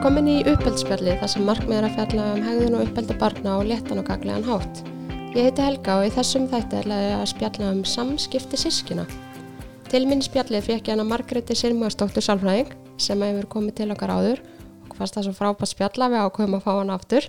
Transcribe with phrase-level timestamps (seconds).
[0.00, 3.66] Velkomin í uppeldsspjalli þar sem markmið er að fjalla um hegðun og uppelda barna og
[3.68, 4.78] léttan og gaglegan hátt.
[5.36, 6.86] Ég heiti Helga og í þessum þætti er
[7.18, 9.04] að spjalla um samskipti sískina.
[9.92, 14.40] Til minn spjallið fekk ég hana Margretti Sirmuastóttur Sálfræðing sem hefur komið til okkar áður
[14.88, 17.28] og fannst það svo frábært spjalla við ákveðum að fá hana aftur.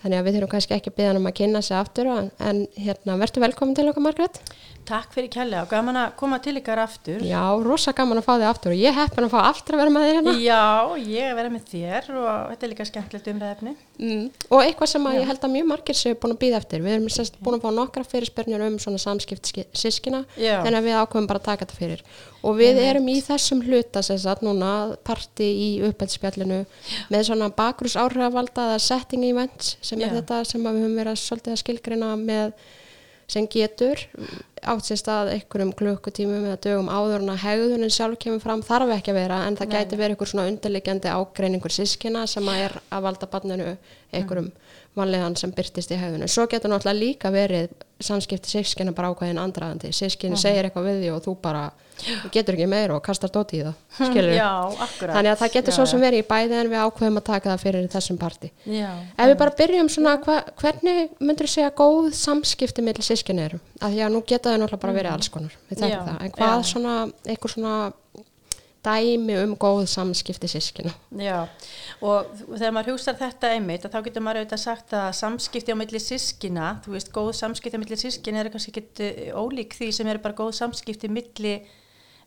[0.00, 2.28] Þannig að við þurfum kannski ekki að byggja hann um að kynna sig aftur en,
[2.40, 4.40] en hérna, verður velkomin til okkar Margrét.
[4.88, 7.20] Takk fyrir kjærlega og gaman að koma til ykkar aftur.
[7.22, 9.92] Já, rosa gaman að fá þig aftur og ég heppin að fá aftur að vera
[9.94, 10.34] með þér hérna.
[10.40, 13.76] Já, ég vera með þér og þetta er líka skemmtilegt umræðefni.
[14.00, 14.24] Mm.
[14.48, 16.84] Og eitthvað sem ég held að mjög margir séu búin að býða eftir.
[16.86, 21.00] Við erum sérst búin að fá nokkra fyrirspörnir um svona samskipt sískina þannig að við
[21.04, 22.04] ákveðum bara að taka þetta fyrir.
[22.46, 26.62] Og við erum í þessum hluta sérst núna parti í uppældspjallinu
[27.12, 30.20] með svona bakrús áhrifvaldaða setting events sem er Já.
[30.20, 32.54] þetta sem við höfum verið að svolítið að skilgrina með
[33.30, 34.00] sem getur
[34.66, 38.90] átt sér stað einhverjum klukkutímum eða dögum áður en að hegðunin sjálf kemur fram þarf
[38.96, 39.76] ekki að vera en það Nei.
[39.76, 43.70] gæti verið einhver svona undirliggjandi ágreiningur sískina sem að er að valda barninu
[44.10, 46.28] einhverjum mm vanlegan sem byrtist í hefðinu.
[46.30, 49.92] Svo getur náttúrulega líka verið samskipti sískina bara ákvæðin andraðandi.
[49.92, 50.40] Sískina -huh.
[50.40, 51.70] segir eitthvað við því og þú bara
[52.32, 53.74] getur ekki meira og kastar dóti í það.
[54.40, 54.52] Já.
[55.00, 57.50] Þannig að það getur já, svo sem verið í bæði en við ákveðum að taka
[57.50, 58.52] það fyrir þessum parti.
[58.64, 58.90] Já.
[59.16, 63.60] Ef við bara byrjum svona, hva, hvernig myndur þú segja góð samskipti með sískina eru?
[63.80, 65.56] Af því að nú geta það náttúrulega bara verið alls konar.
[65.70, 67.74] En hvað svona, eitthvað svona
[68.86, 70.92] dæmi um góð samskipti sískina.
[71.20, 71.44] Já,
[72.00, 76.00] og þegar maður hugsa þetta einmitt, þá getur maður auðvitað sagt að samskipti á milli
[76.00, 80.10] sískina, þú veist, góð samskipti á milli sískina er kannski ekki eh, ólík því sem
[80.10, 81.58] er bara góð samskipti milli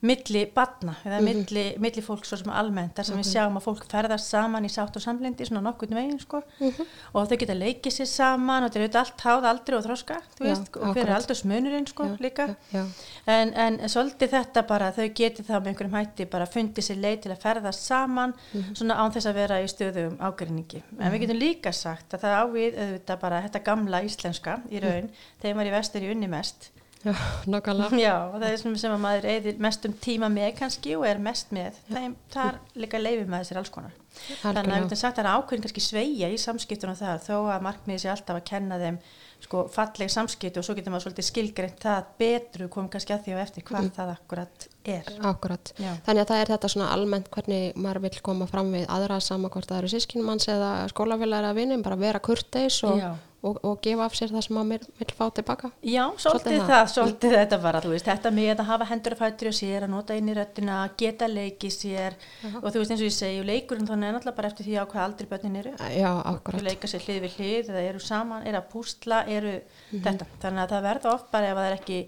[0.03, 1.35] milli badna eða mm -hmm.
[1.37, 3.25] milli, milli fólk svo sem almennt þar sem mm -hmm.
[3.25, 3.33] við mhm.
[3.33, 6.85] sjáum að fólk ferðast saman í sátt og samlendi svona nokkurnu veginn sko mm -hmm.
[7.13, 10.17] og þau geta leikið sér saman og þetta er auðvitað allt háð aldrei og þróska
[10.39, 12.85] veist, og hver er aldrei smunurinn sko já, líka já, já.
[13.27, 17.19] En, en svolítið þetta bara þau geti það með einhverjum hætti bara fundið sér leið
[17.21, 18.75] til að ferðast saman mhm.
[18.75, 21.21] svona án þess að vera í stöðum ágrinningi en við mhm.
[21.21, 25.09] getum líka sagt að það ávið auðvitað bara þetta gamla íslenska í raun
[25.41, 26.71] þegar maður í vestur í unni mest
[27.03, 27.15] Já,
[27.51, 27.99] nokkulega.
[27.99, 31.03] Já, og það er sem, sem að maður eðir mest um tíma með kannski og
[31.07, 31.81] er mest með.
[31.89, 33.97] Það, er líka leifið með þessir alls konar.
[34.13, 37.35] Þannig að við getum sagt að það er ákveðin kannski sveia í samskiptunum þar þó
[37.55, 38.99] að markmiði sé alltaf að kenna þeim
[39.43, 43.33] sko falleg samskiptu og svo getur maður svolítið skilgreint það betru komum kannski að því
[43.35, 43.91] og eftir hvað mm.
[43.97, 45.09] það akkurat er.
[45.27, 45.73] Akkurat.
[45.75, 45.89] Já.
[46.05, 49.67] Þannig að það er þetta svona almennt hvernig maður vil koma fram við aðra samakvort
[49.67, 53.03] að það eru sískinmanns eða skólafélagar að vinna, bara vera kurteis og
[53.43, 55.69] og, og gefa af sér það sem að mér vil fá tilbaka.
[55.83, 59.49] Já, svolítið, svolítið það, svolítið þetta bara veist, þetta með að hafa hendur að fættur
[59.49, 62.15] og sér að nota inn í röttina, geta leiki sér.
[62.15, 62.57] -huh.
[62.61, 64.83] og þú veist eins og ég segi leikurinn þannig er náttúrulega bara eftir því á
[64.87, 65.73] hvað aldrei börnin eru.
[65.91, 66.59] Já, akkurat.
[66.59, 69.63] Þú leika sér hlið við hlið, eða eru saman, eru að pústla eru mhm.
[69.91, 70.03] -huh.
[70.03, 72.07] þetta, þannig að það verður oft bara ef það er ekki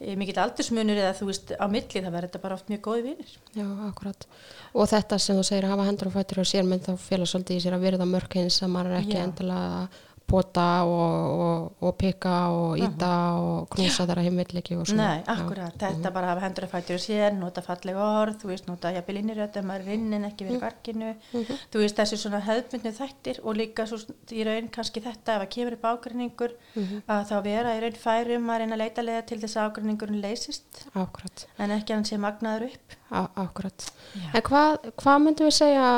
[0.00, 3.02] eh, mikill aldursmunur eða þú veist á milli það verður þetta bara oft mjög góði
[3.02, 3.30] vinir.
[3.54, 4.26] Já, akkurat.
[4.74, 7.28] Og þetta sem þú segir að hafa hendur og fættur og sér menn þá félag
[7.28, 9.88] svolítið í sér að verða mörk eins að maður er ekki endilega
[10.32, 13.40] pota og, og, og pika og íta uh -huh.
[13.42, 15.08] og knúsa þar að heimvilliki og svona.
[15.08, 16.12] Nei, akkurat, þetta uh -huh.
[16.12, 19.70] bara hafa hendur að fætja úr sér, nota falleg orð, þú veist, nota jafnvel inniröðum
[19.74, 21.42] að rinnin ekki verið garginu, uh mhm.
[21.42, 21.56] -huh.
[21.72, 23.98] þú veist, þessi svona höfmyndu þættir og líka svo
[24.30, 27.02] í raun kannski þetta ef að kemur upp ágrinningur mhm.
[27.08, 30.20] að þá vera í raun færum að reyna að leita leða til þess að ágrinningurinn
[30.22, 30.86] leysist.
[30.94, 31.46] Akkurat.
[31.58, 32.86] En ekki að hann sé magnaður upp.
[33.12, 33.92] Akkurat.
[34.14, 34.28] Já.
[34.34, 35.88] En hvað, hvað myndum við segja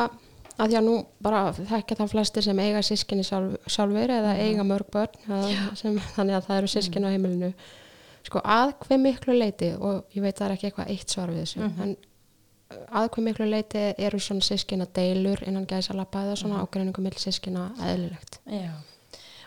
[0.54, 4.42] að því að nú bara þekkja það flestir sem eiga sískinni sjálf, sjálfur eða mm.
[4.47, 7.10] eiga mörg börn sem, þannig að það eru sískinni mm.
[7.10, 7.53] á heimilinu
[8.25, 11.42] sko að hver miklu leiti og ég veit það er ekki eitthvað eitt svar við
[11.42, 11.82] þessu mm -hmm.
[11.82, 16.69] en að hver miklu leiti eru svona sískinna deilur innan gæsa lappa eða svona -hmm.
[16.69, 18.72] ágreiningum mill sískinna eðlilegt Já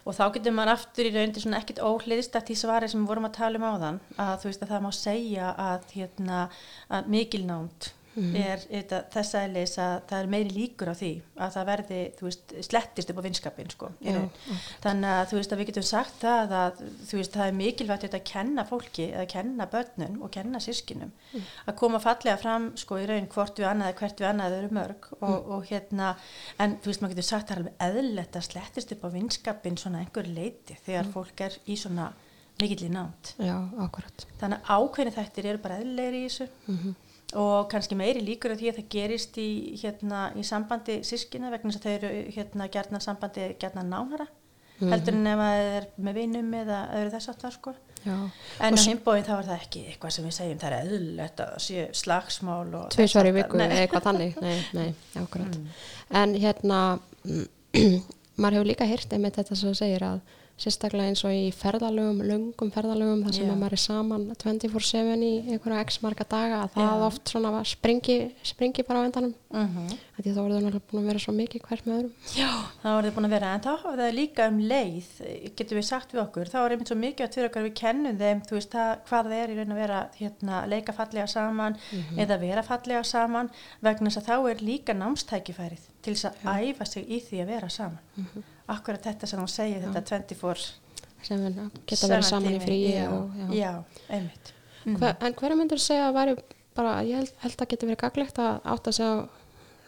[0.07, 3.11] og þá getur maður aftur í raundi svona ekkit óhliðist að því svari sem við
[3.11, 6.41] vorum að tala um á þann að þú veist að það má segja að, hérna,
[6.87, 8.35] að mikilnánt mm.
[8.41, 12.53] er þetta, þess aðeins að það er meiri líkur á því að það verði, veist,
[12.67, 14.59] slettist upp á vinskapin sko, Já, okay.
[14.83, 18.25] þannig að þú veist að við getum sagt það að veist, það er mikilvægt að
[18.31, 21.49] kenna fólki eða kenna börnum og kenna sískinum mm.
[21.69, 25.09] að koma fallega fram sko í raun hvort við annað, hvert við annað eru mörg
[25.19, 25.49] og, mm.
[25.57, 26.13] og hérna,
[26.63, 29.81] en þú veist, maður getur sagt það er alveg eðlert að slettist upp á vinskapin
[29.81, 31.13] svona einhver leiti þegar mm.
[31.15, 32.11] fólk er í svona
[32.57, 33.53] mikill í nátt Já,
[33.83, 37.03] akkurat Þannig að ákveðni þættir eru bara eðlegri í þessu mm -hmm
[37.35, 39.49] og kannski meiri líkur af því að það gerist í,
[39.81, 44.87] hérna, í sambandi sískina vegna þess að þau eru hérna gerðna sambandi gerðna nánara mm
[44.87, 44.93] -hmm.
[44.93, 47.73] heldur en ef það er með vinum eða öðru þess það sko
[48.05, 48.29] Já.
[48.59, 51.53] en á himbóin þá er það ekki eitthvað sem við segjum það er eðlulegt að
[51.59, 55.67] sé slagsmál tviðsvar í viku eða eitthvað þannig nei, nei, mm.
[56.09, 56.99] en hérna
[58.39, 60.21] maður hefur líka hirt einmitt þetta sem þú segir að
[60.57, 63.57] sérstaklega eins og í ferðalögum, lungum ferðalögum þar sem yeah.
[63.59, 67.03] maður er saman 24-7 í einhverja x marga daga að það yeah.
[67.05, 69.75] oft svona springi, springi bara á endanum mhm.
[69.75, 69.99] -huh.
[70.17, 72.49] því þá voru það náttúrulega búin að vera svo mikið hvert með öðrum Já,
[72.81, 75.11] þá voru það búin að vera en þá hafa það líka um leið
[75.61, 78.17] getur við sagt við okkur, þá er einmitt svo mikið að fyrir okkar við kennum
[78.17, 81.77] þeim, þú veist það, hvað það er í raun að vera hérna, leika fallega saman
[81.77, 82.01] mhm.
[82.01, 82.21] -huh.
[82.25, 86.85] eða vera fallega saman vegna þess að þá er líka námstækifærið til þess að æfa
[86.85, 88.56] sig í því að vera saman uh mhm.
[88.67, 90.67] Akkurat þetta sem hún segir þetta 24
[91.27, 91.47] sem
[91.89, 93.47] geta verið saman í fríi já, já.
[93.55, 93.71] já,
[94.09, 94.53] einmitt
[94.85, 94.99] mm.
[94.99, 96.37] Hver, en hverja myndur segja að væri
[96.77, 99.13] bara, ég held, held að geta verið gaglegt að átt að segja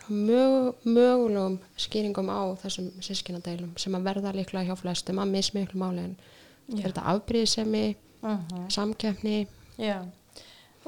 [0.10, 6.08] mög, mögulegum skýringum á þessum sískinadeilum sem að verða líklega hjá flestum að mismiklu máli
[6.10, 6.16] en
[6.70, 8.48] þetta afbríðsemi uh mhm.
[8.50, 8.70] -huh.
[8.74, 9.48] samkjöfni
[9.78, 10.02] já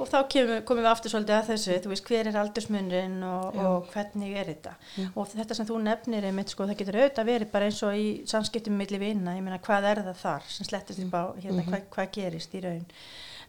[0.01, 3.57] og þá kemur, komum við aftur svolítið að þessu þú veist hver er aldursmunrin og,
[3.62, 5.07] og hvernig er þetta Já.
[5.13, 8.07] og þetta sem þú nefnir einmitt sko það getur auðvitað verið bara eins og í
[8.31, 11.62] samskiptum millir vinna, ég meina hvað er það þar sem slettist upp á hérna mm
[11.62, 11.71] -hmm.
[11.71, 12.86] hvað, hvað gerist í raun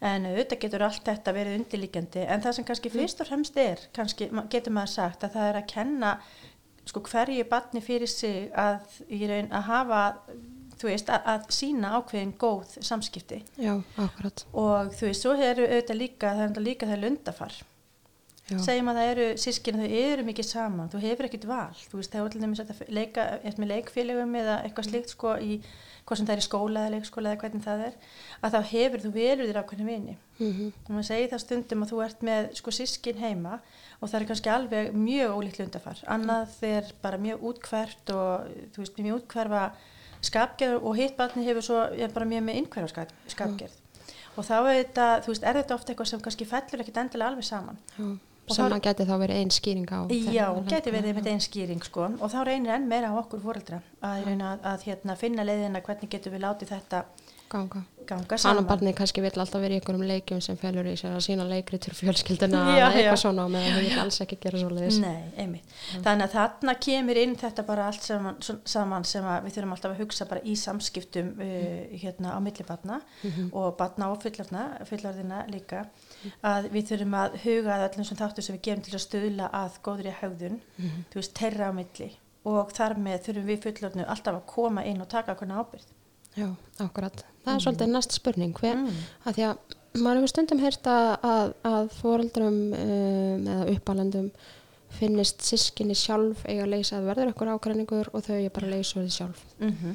[0.02, 2.96] en auðvitað getur allt þetta verið undirlíkjandi en það sem kannski mm.
[2.98, 6.16] fyrst og fremst er kannski getur maður sagt að það er að kenna
[6.84, 8.82] sko hverju barni fyrir sig að,
[9.30, 10.00] raun, að hafa
[10.82, 13.42] þú veist, að, að sína ákveðin góð samskipti.
[13.56, 14.46] Já, akkurat.
[14.52, 17.60] Og þú veist, svo eru auðvitað líka það er líka það lundafar.
[18.50, 18.58] Já.
[18.58, 22.12] segjum að það eru sískinu, þau eru mikið saman þú hefur ekkert val, þú veist,
[22.12, 25.58] það er allir með að leika, eftir með leikfélögum eða eitthvað slikt sko í,
[26.02, 27.96] hvað sem það er í skóla eða leikskóla eða hvernig það er
[28.42, 30.16] að þá hefur þú velur þér ákveðin vini.
[30.40, 30.72] Mm -hmm.
[30.82, 33.60] og maður segir það stundum að þú ert með sko sískin heima
[34.00, 36.04] og það er kannski alveg mjög ólíkt lundafar.
[36.06, 39.64] Annað er bara mjög útkvært og þú veist, mjög útkverfa
[40.22, 41.78] skapgerð og hitt barni hefur svo
[42.14, 43.78] bara mjög með innhverja skapgerð.
[43.78, 44.12] Mm.
[44.36, 47.32] og þá er þetta, þú veist, er þetta ofta eitthvað sem kannski fellur ekkit endilega
[47.32, 47.80] alveg saman.
[47.98, 48.14] Mm.
[48.52, 52.08] sem að geti þá verið einn skýring á já, geti verið með einn skýring sko.
[52.18, 55.84] Og þá reynir enn meira á okkur fóreldra að, að, að, að hérna, finna leiðina
[55.84, 57.04] hvernig getur við látið þetta
[57.52, 58.56] ganga, ganga saman.
[58.56, 61.46] annan barni kannski vil alltaf vera í einhverjum leikjum sem fellur í sér að sína
[61.48, 64.98] leikri til fjölskylduna eða eitthvað svona og meðan það vil alls ekki gera svo leiðis
[65.02, 65.62] Nei,
[66.04, 70.02] þannig að þarna kemur inn þetta bara allt saman, saman sem við þurfum alltaf að
[70.02, 73.48] hugsa bara í samskiptum uh, hérna á millibarna mm -hmm.
[73.52, 75.86] og barna og fullarðina líka.
[76.42, 79.48] Að við þurfum að huga að öllum sem þáttu sem við gefum til að stöðla
[79.52, 81.08] að góðri haugðun, mm -hmm.
[81.10, 82.10] þú veist, terra á milli.
[82.44, 85.90] Og þar með þurfum við fullarðinu alltaf að koma inn og taka okkurna ábyrð
[86.36, 86.48] Já,
[86.80, 87.24] akkurat.
[87.42, 87.64] Það er mm.
[87.66, 89.00] svolítið næst spurning hver, mm.
[89.26, 94.30] að því að maður hefur stundum heyrt að, að fóröldrum um, eða uppalendum
[94.92, 98.74] finnist sískinni sjálf eiga að leysa að verður ekkur ákvæðningur og þau er bara að
[98.76, 99.44] leysa því sjálf.
[99.60, 99.94] Mm -hmm.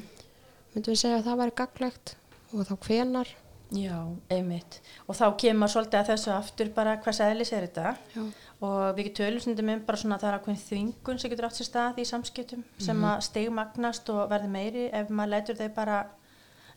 [0.74, 2.16] Myndum við segja að það væri gaglegt
[2.52, 3.36] og þá hvenar?
[3.68, 4.78] Já, einmitt.
[5.06, 8.22] Og þá kemur svolítið að þessu aftur bara hvers aðlis er þetta Já.
[8.64, 11.58] og við getum tölum um bara svona að það er ákveðin þvingun sem getur átt
[11.58, 12.84] sér stað í samskiptum -hmm.
[12.86, 16.06] sem að stegmagnast og verði meiri ef maður lætur þau bara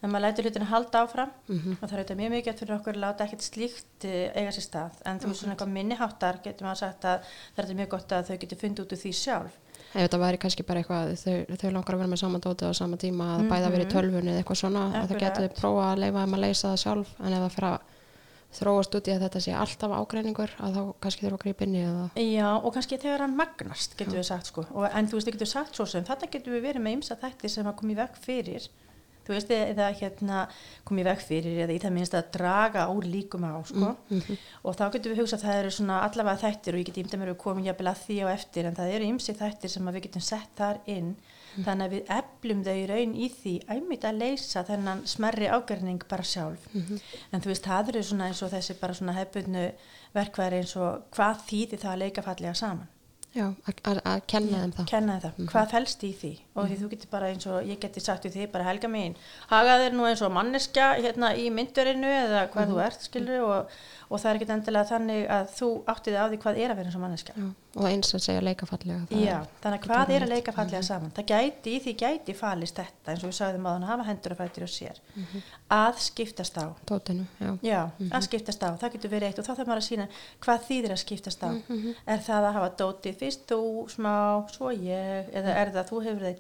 [0.02, 1.76] en maður lætur hlutinu halda áfram mm -hmm.
[1.78, 4.66] og það er auðvitað mjög mikið fyrir okkur að láta ekkert slíkt eh, eiga sér
[4.66, 4.94] stað.
[5.06, 7.20] En þú veist svona eitthvað minniháttar getur maður sagt að
[7.56, 9.54] það er mjög gott að þau getur fundið út úr því sjálf.
[9.94, 12.72] Ef þetta væri kannski bara eitthvað þau, þau langar að vera með saman dóti á
[12.74, 13.52] sama tíma að mm -hmm.
[13.52, 16.44] bæða verið í tölfunni eða eitthvað svona og það getur prófa að leifa um að
[16.46, 17.10] leysa það sjálf.
[17.20, 17.80] En ef það fyrir að
[18.52, 21.76] þróast út í að þetta sé alltaf ágreiningur að þá kannski þurfa að grípa inn
[21.76, 22.08] í það.
[22.36, 24.20] Já og kannski þegar hann magnast getur Já.
[24.20, 24.66] við sagt sko.
[24.72, 27.20] Og, en þú veist það getur sagt svo sem þetta getur við verið með ymsa
[27.22, 28.68] þætti sem að koma í vekk fyrir
[29.26, 30.48] þú veist, eða hérna
[30.88, 33.96] komið vekk fyrir eða í það minnst að draga úr líkum á sko.
[34.10, 34.38] mm -hmm.
[34.64, 37.18] og þá getum við hugsað að það eru svona allavega þættir og ég get ímda
[37.18, 40.04] mér að koma jafnvel að því á eftir en það eru ymsi þættir sem við
[40.04, 44.08] getum sett þar inn mm þannig að við eflum þau í raun í því æmit
[44.08, 47.02] að leysa þennan smerri ágerning bara sjálf mm -hmm.
[47.32, 49.68] en þú veist, það eru svona eins og þessi bara svona hefbunnu
[50.16, 52.90] verkværi eins og hvað þýðir það að leika fallega saman
[53.32, 54.86] Já, að kenna þeim það.
[54.88, 55.32] Kenna það.
[55.38, 55.52] Mm -hmm.
[55.52, 56.32] Hvað fælst í því?
[56.52, 56.82] Og því mhm.
[56.84, 59.16] þú getur bara eins og, ég geti sagt því, bara helga mín,
[59.48, 62.76] haga þér nú eins og manneska hérna í myndurinu eða hvað mm -hmm.
[62.76, 63.70] þú ert, skilur, og,
[64.10, 66.88] og það er ekkit endilega þannig að þú áttið á því hvað er að vera
[66.90, 67.34] eins og manneska.
[67.38, 69.00] Já, og eins að segja leikafallega.
[69.16, 70.88] Já, þannig að hvað er að leikafallega mm -hmm.
[70.88, 71.12] saman?
[71.16, 74.38] Það gæti, því gæti falist þetta, eins og við sagðum að hann hafa hendur og
[74.38, 75.38] fættir og sér, mhm.
[75.70, 76.68] að skiptast á.
[76.86, 77.58] Tótinu, já.
[77.62, 78.22] Já, að mhm.
[78.22, 80.08] skiptast á, það getur verið eitt og þá þarf maður að sína
[80.42, 81.50] hvað þýðir að skiptast á.
[82.06, 84.16] Er það að hafa dótið fyrst þú, smá,
[84.52, 85.90] svo ég eða er það að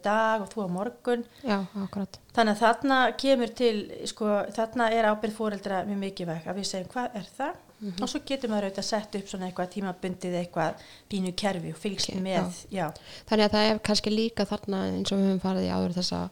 [0.05, 3.75] dag og þú á morgun Já, akkurat Þannig að þarna kemur til
[4.07, 7.89] sko, þarna er ábyrð fóreldra mjög mikið vekk að við segjum hvað er það mm
[7.89, 8.01] -hmm.
[8.01, 10.73] og svo getur maður auðvitað að setja upp svona eitthvað tímabundið eitthvað
[11.09, 12.77] pínu kerfi og fylgst okay, með já.
[12.79, 12.87] Já.
[13.29, 16.29] Þannig að það er kannski líka þarna eins og við höfum farið í áður þessa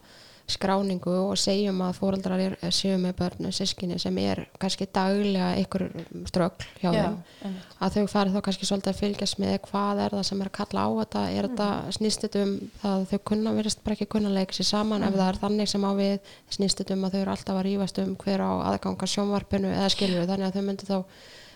[0.54, 5.86] skráningu og segjum að fóröldrar séu með börnu sískinni sem er kannski daglega ykkur
[6.28, 7.02] strögl hjá Já,
[7.40, 7.56] þeim.
[7.80, 10.56] að þau fari þá kannski svolítið að fylgjast með hvað er það sem er að
[10.60, 11.24] kalla á þetta.
[11.30, 11.50] Er mm.
[11.50, 15.04] þetta snýstutum það þau kunna verist bara ekki kunna leika sér saman?
[15.04, 15.08] Mm.
[15.08, 18.16] ef það er þannig sem á við snýstutum að þau eru alltaf að rýfast um
[18.24, 20.98] hver á aðganga sjónvarpinu eða skilju þannig að þau myndi þá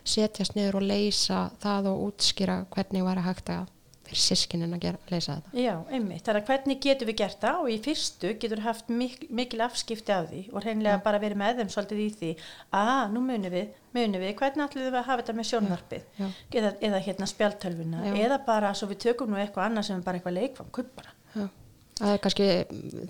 [0.05, 3.71] setjast niður og leysa það og útskýra hvernig væri hægt að
[4.09, 5.55] fyrir sískinin að gera, leysa þetta.
[5.63, 7.61] Já, einmitt, þannig að hvernig getur við gert það?
[7.63, 11.03] Og í fyrstu getur við haft mikil, mikil afskipti af því og hreinlega ja.
[11.09, 12.31] bara verið með þeim svolítið í því.
[12.81, 16.09] Að nú munum við, munum við hvernig ætlum við að hafa þetta með sjónvarpið.
[16.55, 20.39] Eða, eða hérna spjaltölvuna eða bara svo við tökum nú eitthvað annað sem bara eitthvað
[20.39, 21.15] leikvam, kuppara
[21.95, 22.47] Það er kannski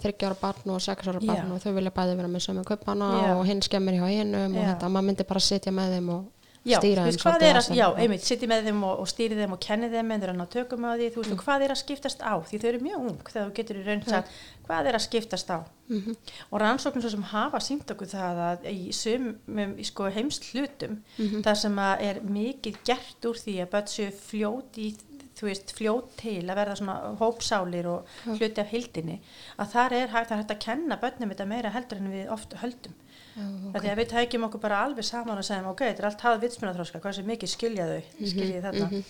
[0.03, 3.07] þryggjára barn og sexára barn og þau vilja bæði vera með sömu kuppana
[3.39, 6.78] og hinn skemmir hjá hinnum og þetta, maður myndi bara sitja með þeim og Já,
[6.80, 9.90] stýra þeim svolítið að já, einmitt, sitti með þeim og, og stýri þeim og kenni
[9.92, 11.40] þeim en að ná tökum á því, þú veist, mm.
[11.44, 12.35] hvað er að skiptast á?
[12.40, 15.52] Því þau eru mjög ung þegar þú getur í raun sagt, hvað er að skiptast
[15.52, 15.59] á?
[15.85, 16.16] Mm -hmm.
[16.50, 21.04] og rannsóknum svo sem hafa sínt okkur það að í sumum í sko heimst hlutum
[21.18, 21.42] mm -hmm.
[21.44, 24.94] það sem er mikið gert úr því að börn séu fljót í
[25.35, 29.21] þú veist, fljót til að verða svona hópsálir og hluti af hildinni
[29.59, 32.61] að það er það er hægt að kenna börnum þetta meira heldur en við ofta
[32.62, 32.94] höldum
[33.35, 33.81] okay.
[33.81, 36.45] því að við tækjum okkur bara alveg saman og segjum ok, þetta er allt hafð
[36.45, 38.33] vitsmjönaþróska hvað sem mikið skilja þau, mm -hmm.
[38.33, 39.05] skilja þetta mm -hmm.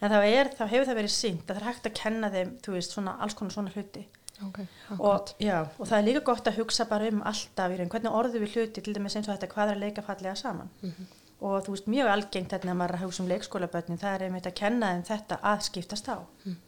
[0.00, 2.50] en þá, er, þá hefur það verið sínt að það er hægt að kenna þeim,
[2.64, 4.06] þú veist, svona, alls konar svona hluti
[4.48, 4.66] okay.
[4.98, 8.54] og, já, og það er líka gott að hugsa bara um alltaf hvernig orðu við
[8.54, 11.06] hluti, til dæmis eins og þetta hvað er að leika fallega saman mm -hmm.
[11.40, 14.46] og þú veist, mjög algengt þetta að maður að hugsa um leikskólabötnin það er einmitt
[14.46, 16.67] að kenna þeim þetta að skiptast á mhm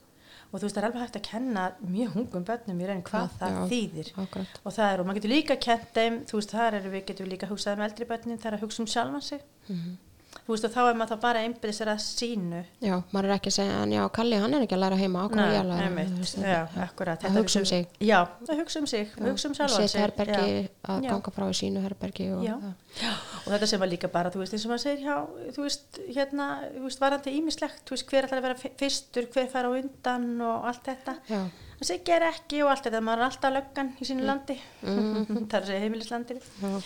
[0.51, 3.27] og þú veist það er alveg hægt að kenna mjög hungum börnum í raun hvað
[3.27, 4.13] ja, það já, þýðir.
[4.25, 4.61] akkurat.
[4.65, 7.31] og það er og maður getur líka kenna þeim þú veist það er við getum
[7.31, 9.45] líka að hugsa um eldri börnin það er að hugsa um sjálfan sig.
[9.69, 9.99] Mm -hmm
[10.31, 13.35] þú veist og þá er maður þá bara einbyrðið sér að sínu já, maður er
[13.37, 15.71] ekki að segja en já, Kalli hann er ekki að læra heima ákveð ég að
[15.71, 17.25] læra veist, já, akkurat.
[17.27, 17.89] að hugsa um sig.
[18.11, 20.03] Já, að hugsa um sig, hugsa um sjálfan sig.
[20.05, 20.61] herbergi,
[20.95, 24.59] að ganga frá í sínu herbergi og, og þetta sem var líka bara þú veist
[24.59, 28.29] eins og maður segir, já, þú veist hérna, þú veist, varandi ímislegt þú veist, hver
[28.29, 31.19] ætlar að vera fyrstur, hver fara undan og allt þetta.
[31.31, 31.43] Já
[31.81, 34.57] það sé ger ekki og allt þetta maður er alltaf löggan í sínu landi.
[34.85, 35.41] Mm -hmm.
[35.51, 36.79] það er að segja heimilislandir mm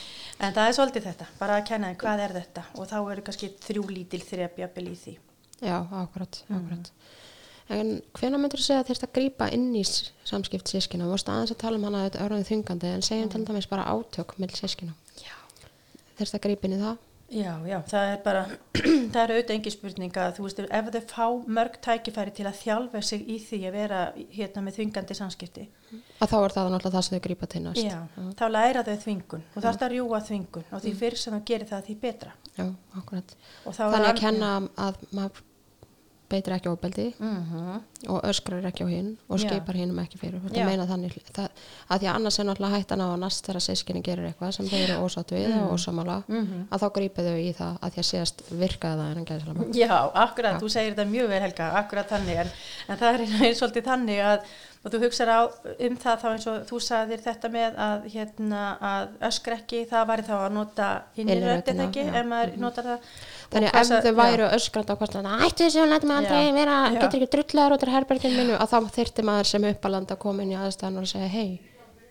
[0.45, 2.63] en það er svolítið þetta, bara að kenna hvað er þetta.
[2.75, 5.19] Og þá eru kannski þrjú lítil þrjafjapil í því.
[5.61, 6.91] Já, akkurat, akkurat.
[6.91, 7.79] Mm.
[7.79, 9.85] en hvena myndur þú segja að þérst að grýpa inn í
[10.25, 13.45] samskipt sískina, þú veist aðeins að tala um hana þetta örðan þungandi, en segjum til
[13.47, 14.93] dæmis bara átök með sískina
[16.19, 16.97] þérst að grýpa inn í það
[17.35, 18.43] Já, já, það er bara,
[19.13, 22.61] það er auðvitað engi spurning að þú veist, ef þau fá mörg tækifæri til að
[22.61, 24.03] þjálfa sig í því að vera
[24.37, 25.65] hérna með þvingandi samskipti.
[26.23, 27.83] Að þá er það náttúrulega það sem þau grípa til næst.
[27.83, 28.29] Já, já.
[28.39, 31.01] þá læra þau þvingun og það er að rjúa þvingun og því mm.
[31.03, 32.37] fyrr sem þau gerir það því betra.
[32.55, 32.69] Já,
[33.01, 33.37] akkurat.
[33.67, 34.55] Þannig að kenna
[34.87, 35.43] að maður
[36.35, 37.81] beitir ekki óbeldi mm -hmm.
[38.13, 41.49] og öskrar ekki á hinn og skipar hinnum ekki fyrir það meina þannig það,
[41.89, 44.69] að því að annars er náttúrulega hættan á að næst þegar sískinni gerir eitthvað sem
[44.69, 45.63] þau eru ósátt við mm.
[45.63, 46.67] og ósamála mm -hmm.
[46.71, 49.41] að þá grípið þau í það að því að séast virkaði það en hann gæði
[49.45, 50.61] svolítið Já, akkurat, Já.
[50.61, 52.51] þú segir þetta mjög vel Helga akkurat þannig, en,
[52.89, 54.39] en það er svolítið þannig að
[54.85, 55.55] og þú hugsaður
[55.87, 60.09] um það þá eins og þú sagðir þetta með að, hérna, að öskra ekki, það
[60.11, 62.65] væri þá að nota inniröndin ekki, ef maður mm -hmm.
[62.67, 63.11] notar það.
[63.55, 66.77] Þannig að ef þau væru öskrand á kostnað ættu þessu og lætum við aldrei vera
[67.01, 70.43] getur ekki drullar út af herberginu minu og þá þyrti maður sem uppalanda að koma
[70.43, 71.61] inn í aðstæðan og segja hei,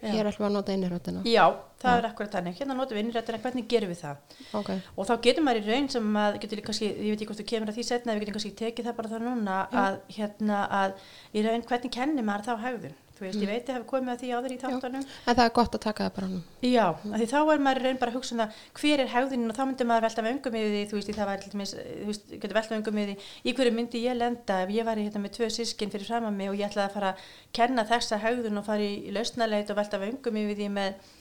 [0.03, 1.45] hér ætlum við að nota inniröndina Já,
[1.81, 1.99] það Já.
[1.99, 4.39] er akkurat þannig, hérna notum við inniröndina hvernig gerum við það?
[4.59, 4.81] Okay.
[4.95, 7.47] og þá getur maður í raun sem að, getur kannski, ég veit ekki hvort þú
[7.53, 10.97] kemur að því setna, við getum kannski tekið það bara þá núna að, hérna, að
[11.33, 13.43] í raun hvernig kennir maður þá haugðun þú veist, mm.
[13.43, 15.83] ég veit ég hef komið að því áður í þáttunum en það er gott að
[15.85, 17.15] taka það bara nú já, mm.
[17.17, 19.63] því þá er maður reyn bara að hugsa um það hver er hegðunin og þá
[19.63, 22.57] myndir maður velta með öngum yfir því þú veist, það var alltaf þú veist, getur
[22.59, 25.23] velta með öngum yfir því í hverju myndi ég lenda ef ég var í hérna
[25.23, 27.25] með tvö sískinn fyrir fram að mig og ég ætlaði að fara að
[27.55, 31.11] kenna þessa hegðun og fara í lausnaleit og velta með öngum yfir því með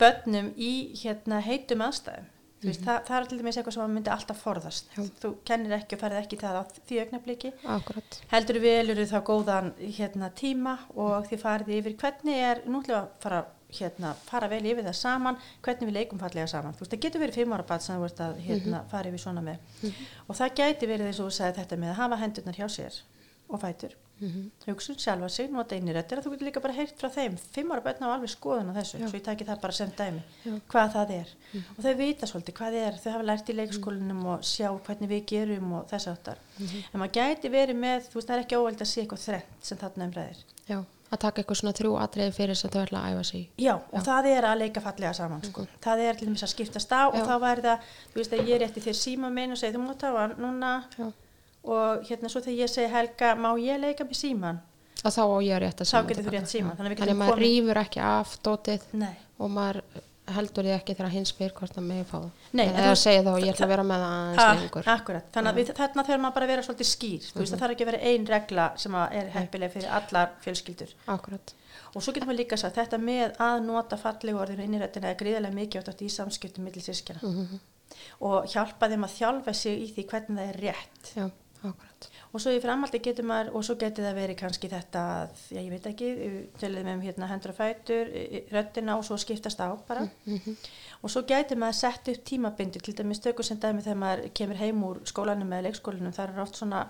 [0.00, 2.28] börnum í hérna heitum aðstæðum
[2.62, 2.84] mm -hmm.
[2.86, 5.02] það, það er til dæmis eitthvað sem maður myndi alltaf forðast Já.
[5.22, 7.52] þú kennir ekki og ferð ekki það á því augnabliki
[8.32, 13.08] heldur vel eru þá góðan hérna, tíma og þið farið yfir hvernig er nútlega að
[13.20, 13.40] fara,
[13.78, 17.34] hérna, fara vel yfir það saman hvernig við leikum fallega saman veist, það getur verið
[17.34, 18.90] fimm ára bad sem þú ert að hérna, mm -hmm.
[18.90, 20.06] fara yfir svona með mm -hmm.
[20.28, 23.02] og það gæti verið eins og þú sagði þetta með að hafa hendurnar hjá sér
[23.48, 24.72] og fætur mm -hmm.
[24.72, 27.36] hugsun sjálfa sig, nota einir þetta er að þú getur líka bara heyrt frá þeim
[27.54, 29.08] fimm ára börn á alveg skoðun á þessu Já.
[29.08, 30.60] svo ég taki það bara sem dæmi Já.
[30.68, 34.22] hvað það er mm og þau vita svolítið hvað er þau hafa lært í leikskólinum
[34.26, 36.84] og sjá hvernig við gerum og þess aftar mm -hmm.
[36.92, 39.62] en maður gæti verið með, þú veist það er ekki óvæld að sé eitthvað þrengt
[39.62, 43.00] sem þarna umræðir Já, að taka eitthvað svona þrjú atriði fyrir þess að þau ætla
[43.00, 45.60] að æfa sig Já, og það er að leika fallega saman sko.
[45.60, 45.80] Mhm.
[45.86, 47.78] það er til dæmis að skiptast á og þá væri það,
[48.12, 50.34] þú veist að ég er eftir þér síma minn og segi þú mútt á hann
[50.38, 50.70] núna
[51.64, 54.60] og hérna svo þegar ég segi Helga má ég leika með síman
[55.04, 57.42] og þá á ég rétt að síma þá getur þú rétt síma þannig að maður
[57.44, 59.16] rýfur ekki af dótið Nei.
[59.38, 59.82] og maður
[60.34, 62.18] heldur því ekki þegar hins spyr hvort það með fá
[62.56, 64.90] Nei, eða segja þá ég ætla að vera með það aðeins lengur.
[64.94, 67.32] Akkurat, þannig að við, þarna þurfum maður bara að vera svolítið skýr, mm -hmm.
[67.34, 70.32] þú veist að það er ekki að vera einn regla sem er heppileg fyrir allar
[70.44, 70.94] fjölskyldur.
[71.14, 71.54] Akkurat.
[71.94, 75.54] Og svo getur maður líka sagt þetta með að nota fallegu orðinu innrættina er gríðarlega
[75.54, 77.60] mikið átt í samskiptum millir sískjana mm -hmm.
[78.20, 81.14] og hjálpa þeim að þjálfa sig í því hvernig það er rétt.
[81.16, 81.30] Já,
[82.30, 85.02] og svo í framaldi getur maður og svo getur það verið kannski þetta
[85.50, 86.10] já ég veit ekki,
[86.60, 88.12] tölum um hérna hendur og fætur,
[88.54, 90.56] röttina og svo skiptast á bara mm -hmm.
[91.02, 94.56] og svo getur maður sett upp tímabindi til dæmis stöku sem dæmi þegar maður kemur
[94.56, 96.86] heim úr skólanum eða leikskólanum, það er oft svona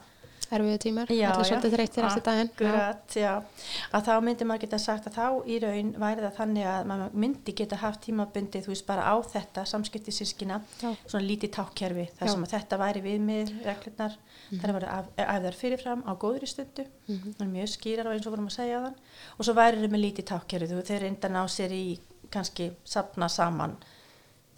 [0.56, 2.50] erfiðu tímar, allir svolítið þreytir eftir daginn.
[2.50, 3.22] Akkurat, já.
[3.22, 6.88] já, að þá myndi maður geta sagt að þá í raun væri það þannig að
[6.90, 12.08] maður myndi geta haft tímabundið þú veist bara á þetta samskipti sískina, svona lítið tákkerfi
[12.18, 14.18] þar sem að þetta væri við með reglurnar,
[14.50, 14.84] mm þar var
[15.16, 16.84] æðar fyrirfram á góðri stundu.
[17.06, 17.52] Mm -hmm.
[17.54, 18.96] mjög skýrar og eins og vorum að segja þann
[19.38, 21.98] og svo væri það með lítið tákkerfi, þú þeir reynda ná sér í
[22.30, 23.76] kannski sapna saman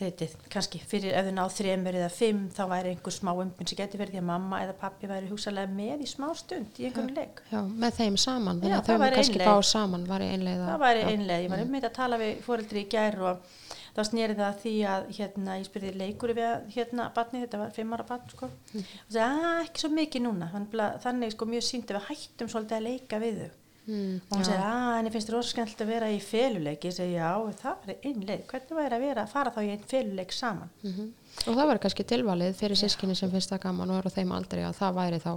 [0.02, 3.78] Þeitið, kannski fyrir ef þau náð þremur eða fimm þá væri einhver smá umbyn sem
[3.78, 7.12] getur verið því að mamma eða pappi væri húsalega með í smá stund í einhvern
[7.14, 7.42] leik.
[7.52, 11.06] Já, með þeim saman, þannig að þau væri kannski bá saman var einlega Það væri
[11.12, 13.56] einlega, ég var um með að tala við fóreldri í gær og
[13.92, 17.97] þá snýri það því að hérna, ég spyrði leikur við hérna barni, þetta var fimm
[17.97, 18.50] ára barn sko.
[18.50, 18.92] mm.
[19.06, 20.52] og það er ekki svo mikið núna.
[21.04, 23.50] Þannig sko mjög sínt að við hættum svolítið að leika við þau
[23.82, 26.84] Mm, og hún segir að henni finnst þetta rosaskemmt að vera í feluleik.
[26.86, 29.88] Ég segi já það er einleik hvernig væri að vera að fara þá í einn
[29.90, 30.70] feluleik saman?
[30.84, 31.08] Mm -hmm.
[31.46, 34.62] og það var kannski tilvalið fyrir sískinni sem finnst það gaman og eru þeim aldrei
[34.62, 35.32] að það væri þá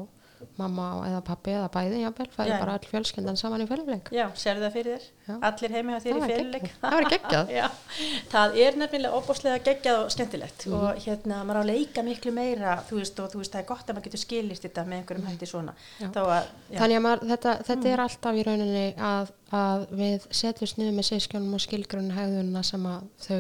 [0.59, 4.11] mamma eða pappi eða bæði jábel, það er bara all fjölskyndan saman í fyrirleik.
[4.15, 5.35] Já, sér það fyrir þér, já.
[5.49, 6.67] allir heimi á þér í fyrirleik.
[6.81, 7.51] Það var geggjað.
[8.35, 10.65] Það er nefnilega óbúslega geggjað og skemmtilegt.
[10.65, 10.75] Mm.
[10.79, 13.67] og hérna, maður á að leika miklu meira þú veist, og þú veist, það er
[13.69, 15.75] gott að maður getur skilist þetta með einhverjum hætti svona.
[16.05, 17.91] Að, Þannig að maður, þetta, þetta mm.
[17.93, 22.91] er alltaf í rauninni að, að við setjum sniðu með sískjónum og skilgrunni hegðunna sem
[22.91, 23.39] að þau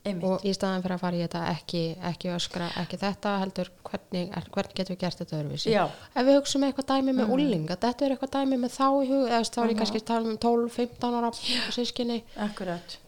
[0.00, 0.24] að Einmitt.
[0.24, 4.30] og í staðan fyrir að fara í þetta ekki, ekki öskra, ekki þetta heldur hvernig,
[4.54, 5.72] hvernig getur við gert þetta öðruvísi?
[5.74, 5.82] Já.
[6.14, 7.34] ef við hugsaum eitthvað dæmi með mm.
[7.34, 10.30] úlinga þetta er eitthvað dæmi með þá í hug eða þá er ég kannski tala
[10.30, 11.32] um 12-15 ára
[11.76, 12.18] sískinni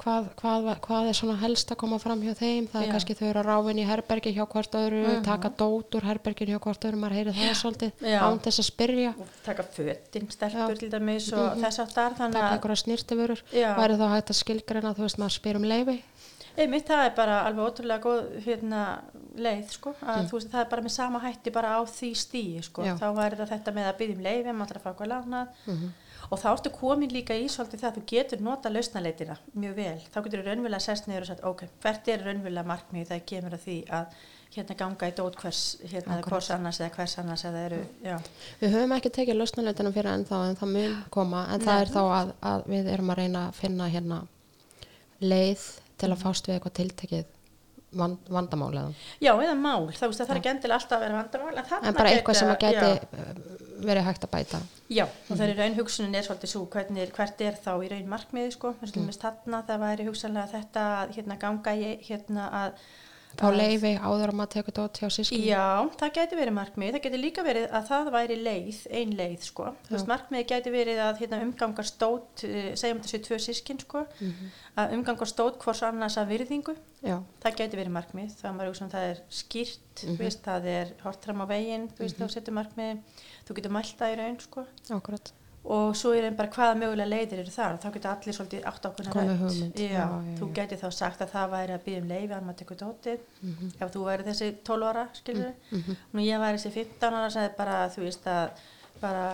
[0.02, 2.68] hvað, hvað, hvað er svona helst að koma fram hjá þeim?
[2.72, 2.92] Það er Já.
[2.96, 5.24] kannski þau eru að ráfin í herbergi hjá hvort öðru, mm -hmm.
[5.26, 9.14] taka dót úr herbergin hjá hvort öðru, maður heyri það svolítið án þess að spyrja.
[9.16, 11.64] Og taka föttin stelpur til dæmis og mm -hmm.
[11.64, 15.64] þess aftar taka einhverja snýrtifurur væri þá hægt að skilgrena þú veist maður spyr um
[15.64, 16.02] leifi
[16.56, 18.82] einmitt það er bara alveg ótrúlega góð hérna,
[19.38, 20.28] leið sko að mm.
[20.28, 22.94] þú veist það er bara með sama hætti bara á því stíi sko Já.
[23.00, 25.78] þá væri það þetta með að byggjum leiði maður ætlar að fá eitthvað lánað mm
[25.78, 25.94] -hmm.
[26.28, 29.98] og þá ertu komin líka í svolítið það að þú getur nota lausnaleitina mjög vel
[30.12, 33.56] þá getur þú raunverulega sest niður og sagt ok, hvert er raunverulega markmið þegar kemur
[33.56, 34.06] að því að
[34.52, 38.18] hérna ganga í dót hvers hérna eða hvers annars eða hvers annars eða eru, já.
[38.60, 41.66] Við höfum ekki tekið lausnaleitina fyrir ennþá en það mun koma en Nei.
[41.66, 44.18] það er þá að, að við erum að reyna að finna hérna
[45.22, 45.64] leið
[46.00, 47.30] til að fást við eitthvað tiltekið
[47.98, 48.94] vand, vandamál eða?
[49.22, 51.98] Já, eða mál, það, veist, það er ekki endilega alltaf að vera vandamál en, en
[51.98, 53.28] bara eitthvað sem að geti já.
[53.82, 57.44] verið hægt að bæta Já, og það er raun hugsunin er svolítið svo hvernig, hvert
[57.44, 59.12] er þá í raun markmiði sko, mm.
[59.20, 62.82] þarna það væri hugsanlega þetta hérna ganga í hérna að
[63.38, 65.46] Fá leiði áður að maður tekur dót hjá sískinu?
[65.48, 66.92] Já, það gæti verið markmið.
[66.94, 69.66] Það gæti líka verið að það væri leið, ein leið sko.
[69.86, 74.06] Þú veist, markmið gæti verið að hérna, umgangast dót, eh, segjum þessu tvö sískin sko,
[74.06, 74.54] mm -hmm.
[74.76, 76.76] að umgangast dót hvors annars að virðingu.
[77.02, 77.22] Já.
[77.42, 78.30] Það gæti verið markmið.
[78.40, 80.18] Það, maður, um, það er skýrt, mm -hmm.
[80.18, 82.30] veist, það er hortram á veginn, þú veist, mm -hmm.
[82.30, 82.98] þá setur markmið,
[83.46, 84.66] þú getur mælta í raun sko.
[84.90, 88.64] Akkurat og svo er einn bara hvaða mögulega leiðir eru þar þá getur allir svolítið
[88.66, 90.06] átt ákveðna rætt já, já, já,
[90.40, 93.20] þú getur þá sagt að það væri að byggja um leiði að maður tekur tótið
[93.40, 93.72] mm -hmm.
[93.78, 95.96] ef þú væri þessi 12 ára mm -hmm.
[96.12, 98.48] og ég væri þessi 15 ára sem er bara þú veist að
[99.02, 99.26] bara,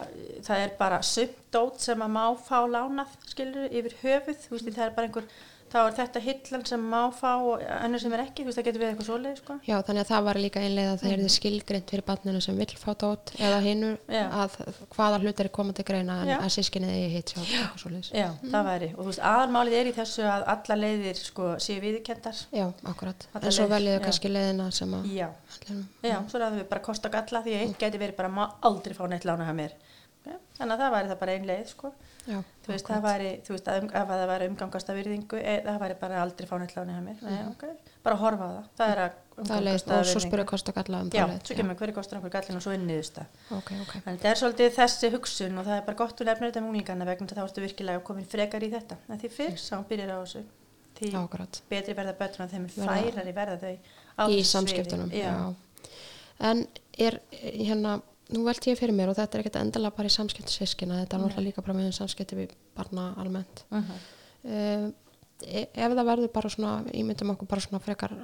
[0.46, 4.42] það er bara sömdót sem að má fá lánað skilur yfir höfuð.
[4.44, 5.28] Þú veist það er bara einhver
[5.72, 8.66] þá er þetta hillan sem má fá og ennur sem er ekki, þú veist það
[8.68, 9.56] getur við eitthvað svoleið sko.
[9.66, 12.60] Já þannig að það var líka einlega að það er þið skilgreint fyrir barninu sem
[12.62, 14.56] vil fá dót eða hinnur að
[14.96, 18.10] hvaða hlut er komað til greina en að sískinni eigi hitt sjálf eitthvað svoleiðis.
[18.14, 18.48] Já mm.
[18.54, 18.90] það væri.
[18.94, 22.42] Og þú veist aðalmálið er í þessu að alla leiðir sko séu viðkendar.
[22.56, 26.28] Já akkurat en svo veljiðu kannski leiðina sem að Já, allir, já mm.
[26.30, 29.26] svo er það bara kosta galla því að einn geti verið bara aldrei fá neitt
[29.28, 29.76] lána hjá mér.
[30.58, 31.92] Þannig að það væri það bara ein leið sko
[32.28, 35.54] Já, þú veist, það væri, þú veist, um, ef það væri umgangast af virðingu, e,
[35.64, 37.94] það væri bara aldrei fáneitt láni hjá mér, Nei, okay.
[38.04, 38.68] bara horfa á það.
[38.80, 41.40] Það er að umgangast af virðingu og svo spyrja kost og galla um það Já,
[41.48, 44.04] svo kemur hverju kostur einhver gallin og svo inniðust okay, okay.
[44.04, 47.08] þannig það er svolítið þessi hugsun og það er bara gott að nefna þetta múlingana
[47.08, 49.00] vegna þá ertu virkilega komin frekar í þetta.
[49.08, 50.44] En því fyrst sá byrjar á þessu
[50.98, 51.62] því Ákvæmt.
[51.70, 55.12] betri verða bötuna þeim færar í verða þau í samskiptunum
[56.38, 56.64] en
[56.98, 57.98] er hérna
[58.34, 61.16] nú veld ég fyrir mér og þetta er ekkert endilega bara í samskipti sískina, þetta
[61.16, 64.00] er náttúrulega líka bara með samskipti við barna almennt uh -huh.
[64.44, 64.88] uh,
[65.46, 68.14] ef það verður bara svona, ímyndum okkur bara svona frekar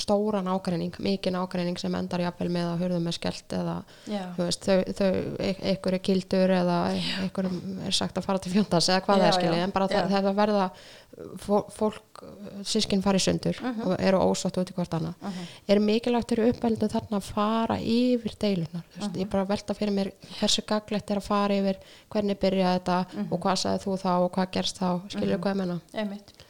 [0.00, 3.76] stóran ágreining, mikinn ágreining sem endar jáfnvel með að hörðum með skellt eða
[4.38, 5.10] veist, þau, þau
[5.44, 7.48] einhver er kildur eða einhver
[7.86, 10.30] er sagt að fara til fjóndas eða hvað já, er skiljið en bara það, það
[10.40, 10.68] verða
[11.74, 12.22] fólk,
[12.66, 13.86] sískinn farið sundur uh -huh.
[13.86, 15.14] og eru ósátt út í hvort annað.
[15.20, 15.46] Uh -huh.
[15.68, 19.16] er mikilvægt eru uppveldinu þarna að fara yfir deilunar uh -huh.
[19.16, 21.76] ég bara velta fyrir mér hversu gaglegt er að fara yfir
[22.10, 25.80] hvernig byrja þetta og hvað sagði þú þá og hvað gerst þá skiljuðu hvað menna
[25.92, 26.43] einmitt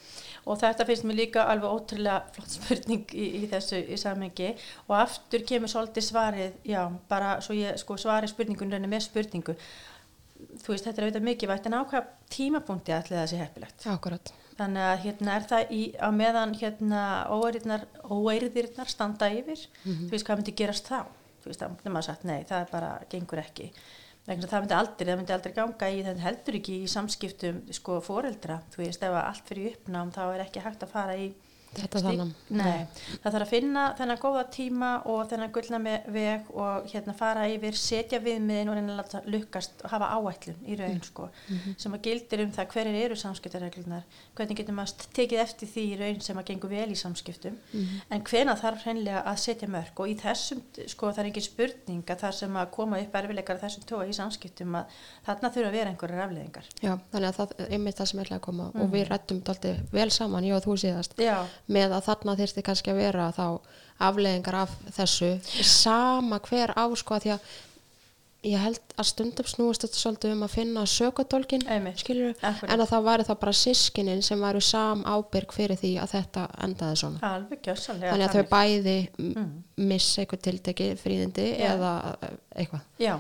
[0.44, 4.52] og þetta finnst mér líka alveg ótrúlega flott spurning í, í þessu í samhengi.
[4.88, 9.56] Og aftur kemur svolítið svarið já, bara svo ég sko svari spurningun með spurningu.
[10.60, 13.86] Þú veist, þetta er auðvitað mikið vægt en ákvað tímapunkti allir þessi heppilegt?
[13.88, 14.34] Akkurat.
[14.58, 17.00] þannig að hérna er það í, á meðan hérna
[18.06, 20.04] óeirðirnar standa yfir mm -hmm.
[20.06, 21.00] þú veist, hvað myndi gerast þá?
[21.42, 21.70] Þú veist, það
[22.48, 23.72] það er bara gengur ekki
[24.26, 28.60] það myndi aldrei, það myndi aldrei ganga í þetta heldur ekki í samskiptum sko foreldra,
[28.72, 31.32] þú veist ef allt fyrir uppnám þá er ekki hægt að fara í
[31.74, 32.32] Þetta þannig.
[32.54, 32.84] Nei,
[33.22, 35.80] það þarf að finna þennan góða tíma og þennan gullna
[36.14, 40.78] veg og hérna fara yfir, setja viðmiðin og reyna að lukkast og hafa áætlun í
[40.78, 41.06] raun mm.
[41.08, 41.76] sko, mm -hmm.
[41.84, 44.04] sem að gildir um það hverjir eru samskiptarreglunar,
[44.34, 47.80] hvernig getur maður tekið eftir því í raun sem að gengur vel í samskiptum, mm
[47.80, 48.00] -hmm.
[48.10, 52.10] en hvena þarf hreinlega að setja mörg og í þessum, sko það er engin spurning
[52.10, 54.84] að það sem að koma upp erfileikar þessum tóa í samskiptum að
[55.26, 56.66] þarna þurfa að vera einhverjar afleðingar.
[56.80, 59.10] Já, þannig að það er einmitt það sem er að koma og við mhm.
[59.10, 61.18] rættum þetta vel saman, ég og þú síðast.
[61.18, 63.46] Já með að þarna þurfti kannski að vera þá
[64.04, 65.30] afleggingar af þessu
[65.68, 67.54] sama hver ásko að því að
[68.44, 71.64] ég held að stundum snúist þetta svolítið um að finna sökutólkin
[71.98, 76.14] skilur, en að það væri þá bara sískinin sem væri sam ábyrg fyrir því að
[76.14, 77.30] þetta endaði svona.
[77.30, 79.48] Alveg, kjössalega, þannig að þau bæði mm.
[79.90, 81.70] missa eitthvað tilteki fríðindi já.
[81.72, 81.94] eða
[82.54, 82.84] eitthvað.
[83.02, 83.14] Já,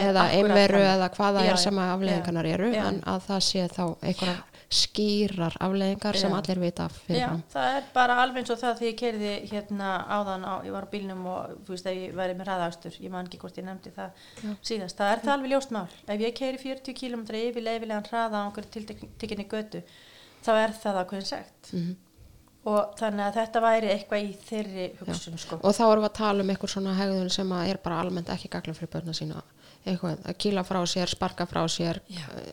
[0.00, 3.84] eða einveru eða hvaða já, er sem að afleggingarnar eru en að það sé þá
[3.98, 4.38] eitthvað
[4.70, 7.40] skýrar afleggingar sem allir vita fyrirfram.
[7.42, 10.74] Já, það er bara alveg eins og það því ég kerði hérna áðan á, ég
[10.76, 13.58] var á bílnum og þú veist að ég væri með ræðaustur, ég man ekki hvort
[13.58, 14.52] ég nefndi það Já.
[14.70, 18.44] síðast, það er það alveg ljóst mál ef ég keri 40 km yfir leifilegan hraða
[18.44, 19.82] á okkur tiltekinni götu
[20.44, 21.96] þá er það ákveðin segt mm -hmm.
[22.70, 25.58] og þannig að þetta væri eitthvað í þeirri hugsun sko.
[25.62, 28.52] og þá erum við að tala um eitthvað svona hegðun sem er bara almennt ekki
[28.54, 29.42] gagla fyrir börna sína
[29.84, 32.00] eitthvað, að kýla frá sér, sparka frá sér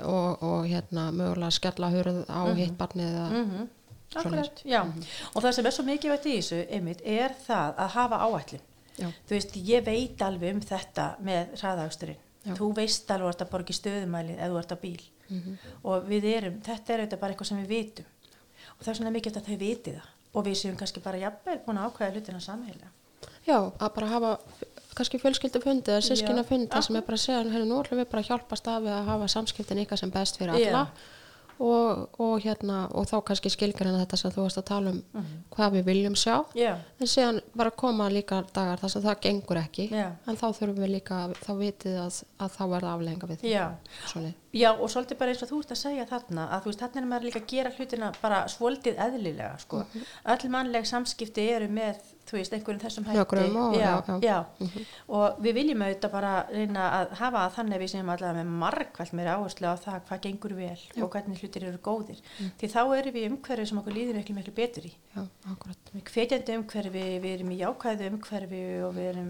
[0.05, 2.55] og, og hérna mögulega skella hurð á mm -hmm.
[2.55, 3.67] hitt barnið mm -hmm.
[4.15, 5.05] Akkurat, já mm -hmm.
[5.33, 8.61] og það sem er svo mikið veit í þessu einmitt er það að hafa áætlin
[8.97, 9.07] já.
[9.27, 13.73] þú veist, ég veit alveg um þetta með hraðagsturinn þú veist alveg að þetta borgi
[13.73, 15.57] stöðumæli eða þú ert á bíl mhm.
[15.83, 18.05] og við erum, þetta er auðvitað bara eitthvað sem við vitum
[18.77, 21.65] og það er svona mikið að þau viti það og við séum kannski bara jafnveg
[21.65, 22.91] búin að ákvæða hlutina samheila
[23.47, 24.31] Já, að bara hafa
[24.97, 28.31] kannski fjölskyldufundi eða sískinafundi sem er bara að segja hérna nú ætlum við bara að
[28.31, 30.87] hjálpast af að hafa samskiptin ykkar sem best fyrir alla
[31.59, 34.97] og, og hérna og þá kannski skilgar hérna þetta sem þú varst að tala um
[34.97, 35.39] mm -hmm.
[35.55, 36.79] hvað við viljum sjá yeah.
[36.99, 40.11] en síðan bara koma líka dagar þar sem það gengur ekki yeah.
[40.27, 43.71] en þá þurfum við líka, þá vitið að, að þá verða aflegginga við Já.
[44.55, 47.01] Já og svolítið bara eins og þú ert að segja þarna að þú veist þarna
[47.01, 49.77] er maður líka að gera hlutina bara svolítið eðlilega sko.
[49.77, 50.05] mm -hmm.
[50.33, 53.35] öll mannleg samskipti eru með þú veist, einhverjum þessum hætti
[53.79, 54.45] já, já, já.
[54.59, 54.85] Mm -hmm.
[55.07, 59.35] og við viljum auðvitað bara reyna að hafa þannig við sem allavega með margvælt meira
[59.35, 61.03] áherslu á það hvað gengur vel já.
[61.03, 62.51] og hvernig hlutir eru góðir mm.
[62.59, 64.93] því þá erum við umhverfið sem okkur líður miklu miklu betur í
[65.93, 69.29] við hvetjandi umhverfið, við erum í jákvæðu umhverfið og við erum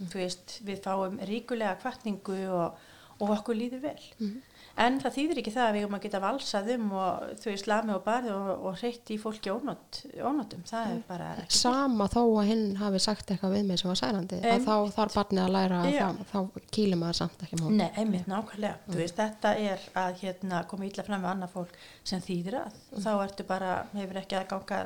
[0.00, 0.08] mm.
[0.14, 2.78] veist, við fáum ríkulega kvartningu og,
[3.20, 4.49] og okkur líður vel -hmm
[4.84, 7.94] en það þýðir ekki það að við erum að geta valsað um og þau slami
[7.94, 12.20] og barði og, og hreitt í fólki ónót, ónótum það er bara ekki sama þó
[12.24, 15.42] að hinn hafi sagt eitthvað við mig sem var særandi um, að þá þarf barnið
[15.44, 18.94] að læra að þá, þá kýlum maður samt ekki mót Nei, einmitt nákvæmlega, mm.
[18.94, 22.80] þú veist þetta er að hérna, koma ítla fram með annað fólk sem þýðir að.
[22.90, 23.04] Mm.
[23.04, 24.82] þá ertu bara, hefur ekki að ganga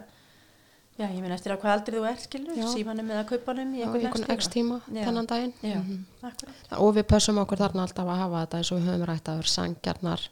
[0.94, 4.28] Já, ég minn eftir á hvað aldrei þú ert, skilur, símanum eða kaupanum í einhvern
[4.37, 5.54] x tíma þennan daginn.
[5.59, 6.78] Já, mm -hmm.
[6.78, 9.37] Og við pössum okkur þarna alltaf að hafa þetta eins og við höfum rætt að
[9.37, 10.28] vera sangjarnar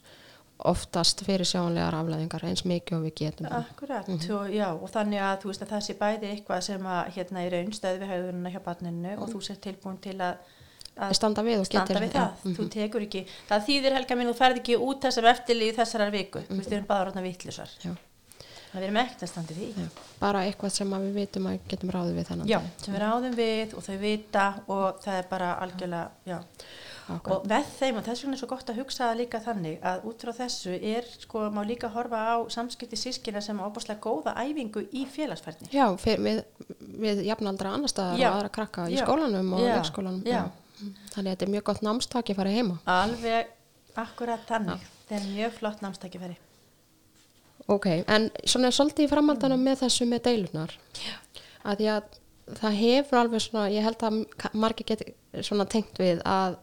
[0.58, 3.46] oftast fyrir sjáanlegar aflæðingar eins mikið og við getum.
[3.50, 4.34] Akkurat, mm -hmm.
[4.34, 7.38] og, já, og þannig að þú veist að það sé bæði eitthvað sem að hérna
[7.42, 9.22] er auðnstöð við höfðununa hjá barninu mm -hmm.
[9.22, 10.34] og þú sér tilbúin til að
[10.96, 12.54] að standa við og standa við það, ja.
[12.56, 16.38] þú tekur ekki það þýðir helga minn, þú ferð ekki út þessar eftirlið þessar viku,
[16.48, 17.70] þú veist, við erum bara ráðna vittlisar
[18.72, 19.66] það verðum ekkert að standa því.
[19.76, 19.88] Já.
[20.22, 23.76] bara eitthvað sem við vitum að getum ráðið við þannig Já, sem við ráðum við
[23.76, 26.38] og þau vita og það er bara algjörlega
[27.12, 30.22] og með þeim og þess vegna er svo gott að hugsa líka þannig að út
[30.22, 35.02] frá þessu er sko, má líka horfa á samskipti sískina sem ábúrslega góða æfingu í
[35.10, 35.68] félagsfærni.
[35.74, 36.44] Já, við,
[37.02, 40.22] við jafnaldra annar staðar og aðra krakka í skólanum og leikskólanum.
[40.30, 40.46] Já,
[41.12, 42.78] Þannig að þetta er mjög gott námstakki farið heima.
[42.90, 43.52] Alveg
[44.02, 44.88] akkurat þannig.
[45.02, 46.40] Þetta er mjög flott námstakki farið.
[47.70, 49.68] Ok, en svona svolítið í framhaldanum mm.
[49.68, 50.74] með þessu með deilunar.
[51.62, 52.18] Að því að
[52.58, 54.18] það hefur alveg svona, ég held að
[54.58, 55.14] margir geti
[55.46, 56.58] svona tengt við að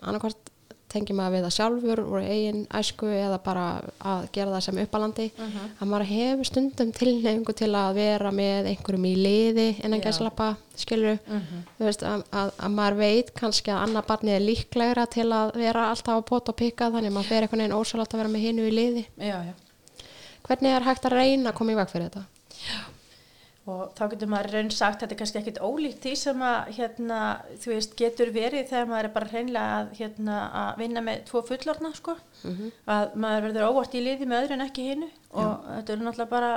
[0.00, 0.50] annarkvært
[0.90, 3.64] tengi maður við það sjálfur úr eigin æsku eða bara
[4.10, 5.52] að gera það sem uppalandi uh mhm.
[5.52, 5.68] -huh.
[5.78, 11.18] að maður hefur stundum tilnefningu til að vera með einhverjum í liði innan gæslappa, skilur
[11.18, 11.44] uh mhm.
[11.46, 11.86] -huh.
[11.86, 15.90] veist, að, að, að maður veit kannski að annar barni er líklegra til að vera
[15.90, 18.46] alltaf á pot og pika þannig að maður fer einhvern veginn ósálagt að vera með
[18.46, 19.54] hinnu í liði já, já.
[20.50, 22.26] Hvernig er hægt að reyna að koma í veg fyrir þetta?
[22.60, 22.80] Já
[23.70, 27.18] og þá getur maður raun sagt þetta er kannski ekkit ólíkt því sem að hérna,
[27.60, 31.42] þú veist, getur verið þegar maður er bara hreinlega að, hérna, að vinna með tvo
[31.48, 32.72] fullorna sko mm -hmm.
[32.96, 36.30] að maður verður óvart í liði með öðru en ekki hinnu og þetta er náttúrulega
[36.30, 36.52] bara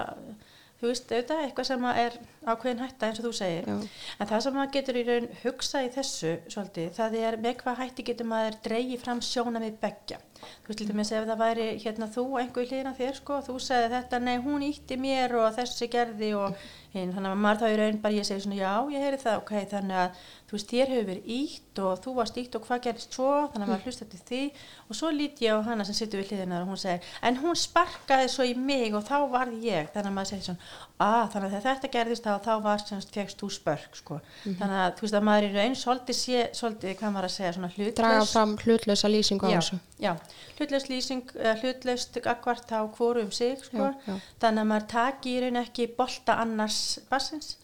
[0.79, 3.69] þú veist, auðvitað eitthvað sem er ákveðin hætta eins og þú segir.
[3.69, 3.77] Já.
[4.19, 7.81] en það sem maður getur í raun hugsa í þessu svolítið, það er með hvað
[7.83, 11.41] hætti getur maður dreyið fram sjóna við begja þú veist, lítið að segja ef það
[11.43, 15.53] væri hérna þú einhver hlýna þér sko, þú segði þetta nei, hún ítti mér og
[15.57, 16.57] þessi gerði og
[16.93, 19.37] hinn, þannig að maður þá í raun bara ég segi svona já, ég heyri það,
[19.41, 22.83] ok, þannig að þú veist, þér hefur verið ítt og þú varst ítt og hvað
[22.85, 24.41] gerist svo, þannig að maður hlusta til því.
[24.85, 27.57] Og svo líti ég á hana sem sittur við hliðina og hún segir, en hún
[27.57, 30.69] sparkaði svo í mig og þá varði ég, þannig að maður segir svona,
[31.07, 34.57] að þannig að þetta gerðist þá, þá var semst fegst þú spörk, sko mm -hmm.
[34.59, 37.53] þannig að þú veist að maður í raun svolítið sé, svolítið, hvað maður að segja,
[37.53, 40.13] svona hlutlaus Draga fram hlutlausa lýsingu á þessu Já,
[40.57, 44.15] hlutlaus lýsing, hlutlaust akkvart á hvorum sig, sko já, já.
[44.39, 47.57] þannig að maður taki í raun ekki bolta annars bassins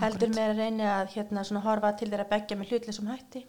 [0.00, 3.44] heldur með að reyna að hérna, horfa til þeirra begja með hlutlega sem hætti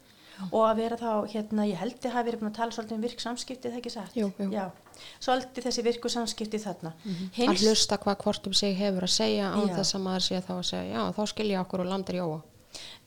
[0.51, 3.05] og að vera þá, hérna, ég held að hafi verið búin að tala svolítið um
[3.07, 4.15] virksamskipti, það ekki satt?
[4.17, 4.29] Jú.
[4.53, 4.65] Já,
[5.19, 6.93] svolítið þessi virku samskipti þarna.
[7.03, 7.33] Mm -hmm.
[7.33, 7.49] Hins...
[7.62, 10.53] Að hlusta hvað hvort um sig hefur að segja á þess að maður sé þá
[10.57, 12.41] að segja, já, þá skilja okkur og landir í óa.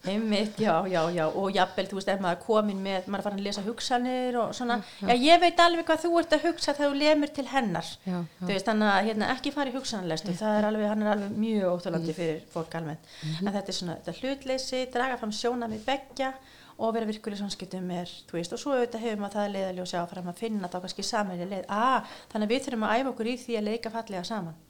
[0.03, 3.45] Einmitt, já, já, já, og jafnvel, þú veist, ef maður komin með, maður farin að
[3.47, 6.91] lesa hugsanir og svona, já, já ég veit alveg hvað þú ert að hugsa þegar
[6.91, 10.57] þú lemur til hennar, já, þú veist, þannig að hérna, ekki fara í hugsanlestu, það
[10.59, 12.19] er alveg, hann er alveg mjög óþálandi mm.
[12.19, 13.47] fyrir fólk almennt, mm -hmm.
[13.47, 16.33] en þetta er svona, þetta hlutleysi, draga fram sjóna með begja
[16.79, 19.87] og vera virkur í samskiptum með, þú veist, og svo auðvitað hefur maður það leiðalega
[19.87, 22.95] og sjá fram að finna þá kannski samanlega leið, ah, þannig að við þurfum að
[22.99, 24.61] æfa okkur í því að leika fallega saman.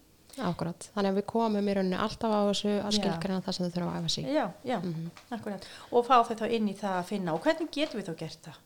[0.40, 3.74] Akkurat, þannig að við komum í rauninni alltaf á þessu að skilkriðna það sem þau
[3.74, 5.10] þurfa að æfa sig Já, já, mm -hmm.
[5.36, 8.14] akkurat og fá þau þá inn í það að finna og hvernig getum við þá
[8.22, 8.56] gert það?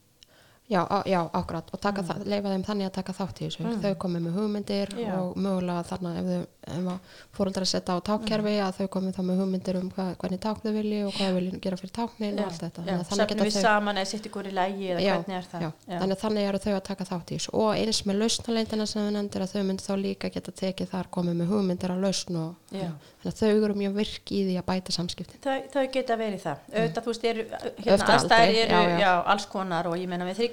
[0.69, 1.69] Já, á, já, akkurat.
[1.71, 2.07] Og mm.
[2.09, 3.63] það, leifa þeim þannig að taka þátt í þessu.
[3.63, 3.83] Mm.
[3.85, 5.11] þau komið með hugmyndir já.
[5.15, 6.97] og mögulega þannig ef þau
[7.37, 8.65] fóröldar að setja á tákkerfi mm.
[8.67, 11.37] að þau komið þá með hugmyndir um hvað, hvernig tákn þau vilji og hvað þau
[11.37, 12.81] vilji gera fyrir táknin og allt þetta.
[13.07, 13.63] Sefnum við þau...
[13.69, 15.61] saman eða sitt ykkur í lægi eða hvernig er það?
[15.87, 17.51] Þannig þannig eru þau að taka þátt í þessu.
[17.63, 21.07] Og eins með lausnaleindina sem þau nefndir að þau myndi þá líka geta tekið þar
[21.15, 24.67] komið með hugmyndir að lausn og þannig að þau eru mjög virk í því að
[24.67, 25.41] bæta samskiptin.
[25.43, 26.59] Þau, þau geta verið það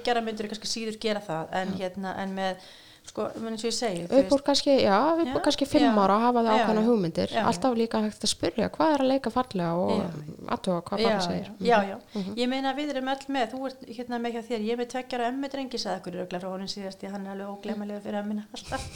[0.04, 0.14] mm.
[0.14, 2.66] eru, eru þryggjara myndur kannski síður gera það en, hérna, en með
[3.04, 6.22] sko, eins og ég segi upp úr kannski, já, upp úr kannski fimm ára að
[6.24, 7.34] hafa það ákvæmna hugmyndir.
[7.36, 11.50] Alltaf líka hægt að spyrja hvað er að leika fallega og aðtóa hvað bara segir.
[11.60, 12.38] Já, já, mm -hmm.
[12.40, 15.28] ég meina við erum öll með þú ert hérna með hjá þér, ég með tveggjara
[15.28, 18.44] ömmu drengi sagði okkur í frá honum síðast ég hann er alveg óglemalega fyrir ömmina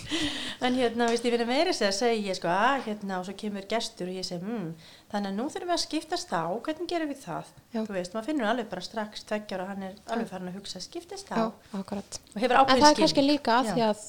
[0.64, 3.68] en hérna, veist, ég verði meiri segja að segja sko, að, hérna, og svo kemur
[3.68, 4.72] gestur og ég segi, mmm
[5.12, 7.50] þannig að nú þurfum við að skiptast á hvernig gerum við það?
[7.72, 7.80] Já.
[7.80, 10.82] þú veist, maður finnur alveg bara strax tveggjar og hann er alveg farin að hugsa
[10.84, 11.36] skiptast á.
[11.36, 11.92] Já, og
[12.36, 13.72] hefur ákveðin skil en það er kannski líka að Já.
[13.72, 14.02] því að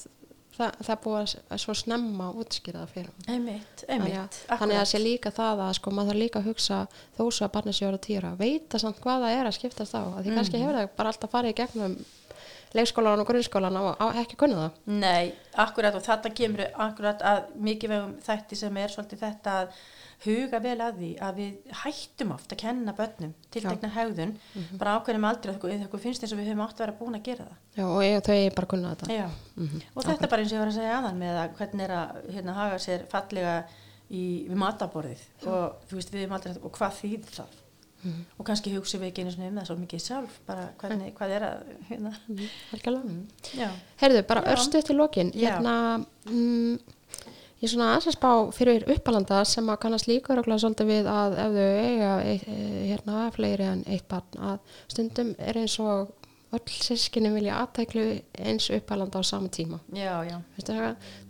[0.59, 5.01] það, það búið að svo snemma útskýra það fyrir einmitt, einmitt, þannig að það sé
[5.01, 6.79] líka það að sko maður þarf líka að hugsa
[7.17, 10.01] þó svo að barnið sé ára týra veita samt hvað það er að skiptast á
[10.03, 10.39] því mm.
[10.39, 11.95] kannski hefur það bara alltaf farið í gegnum
[12.77, 14.81] leikskólan og grunnskólan og ekki kunna það.
[14.99, 15.31] Nei,
[15.63, 19.79] akkurat og þetta kemur akkurat að mikið vegum þætti sem er svolítið þetta að
[20.25, 24.63] huga vel að því að við hættum oft að kenna börnum til tegna haugðun mm
[24.63, 24.79] -hmm.
[24.81, 27.27] bara ákveðum aldrei að það finnst eins og við höfum átt að vera búin að
[27.27, 27.57] gera það.
[27.77, 29.29] Já og ég, þau er bara kunnað þetta.
[29.55, 29.81] Mm -hmm.
[29.95, 31.91] og þetta er bara eins og ég var að segja aðan með að hvernig er
[31.91, 33.63] að hérna, haga sér fallega
[34.09, 35.23] í, við mataborðið.
[35.45, 37.57] Og þú veist við aldrei og hvað þýð það
[38.03, 38.23] mm -hmm.
[38.37, 41.29] og kannski hugsa við ekki einu svona um það svo mikið sjálf bara hvernig, hvað
[41.29, 41.57] er að
[41.89, 42.13] hérna.
[42.27, 42.45] Mhm.
[44.01, 46.79] Herðu bara örstu til lokin hérna mm,
[47.59, 51.07] Ég er svona aðeins að spá fyrir uppalanda sem að kannast líka röglega svolítið við
[51.11, 52.45] að ef þau eiga eitt,
[52.87, 56.13] hérna fleiri en eitt barn að stundum er eins og
[56.57, 58.05] öll sískinni vilja aðtæklu
[58.41, 59.79] eins uppalanda á sama tíma.
[59.93, 60.39] Já, já.
[60.57, 60.75] Vistu,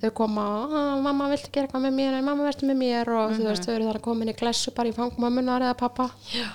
[0.02, 3.36] þau koma og mamma vilti gera eitthvað með mér mamma verður með mér og mm
[3.36, 3.44] -hmm.
[3.44, 6.10] þú veist þau eru þar að koma inn í glessu bara í fangmömmunar eða pappa
[6.34, 6.50] já,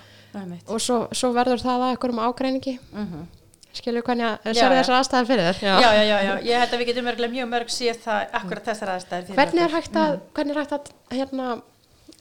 [0.67, 2.79] og svo, svo verður það að ekkur um ágreiningi.
[2.93, 3.09] Mhm.
[3.21, 3.27] Mm
[3.75, 5.75] skilur hvernig að sér þessar aðstæðar fyrir þér já.
[5.83, 9.39] Já, já, ég held að við getum mjög mörg síð það akkurat þessar aðstæðar fyrir
[9.41, 10.29] hvernig er hægt að, mm.
[10.37, 11.49] hvernig er hægt að hérna,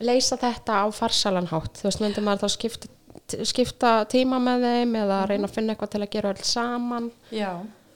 [0.01, 2.92] leysa þetta á farsalanhátt þú veist, myndir maður þá skipta
[3.47, 5.29] skipta tíma með þeim eða mm -hmm.
[5.31, 7.51] reyna að finna eitthvað til að gera alls saman Já,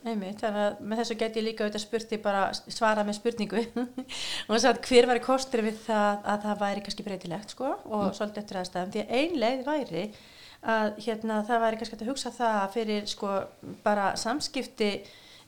[0.06, 3.65] einmitt, þannig að með þessu get ég líka auðvitað spurti bara svara með spurningu
[4.47, 8.04] og þess að hver var kostur við það að það væri kannski breytilegt sko og
[8.08, 8.13] mm.
[8.17, 10.10] svolítið eftir aðstæðum því að ein leið væri
[10.67, 13.34] að hérna það væri kannski að hugsa það fyrir sko
[13.84, 14.91] bara samskipti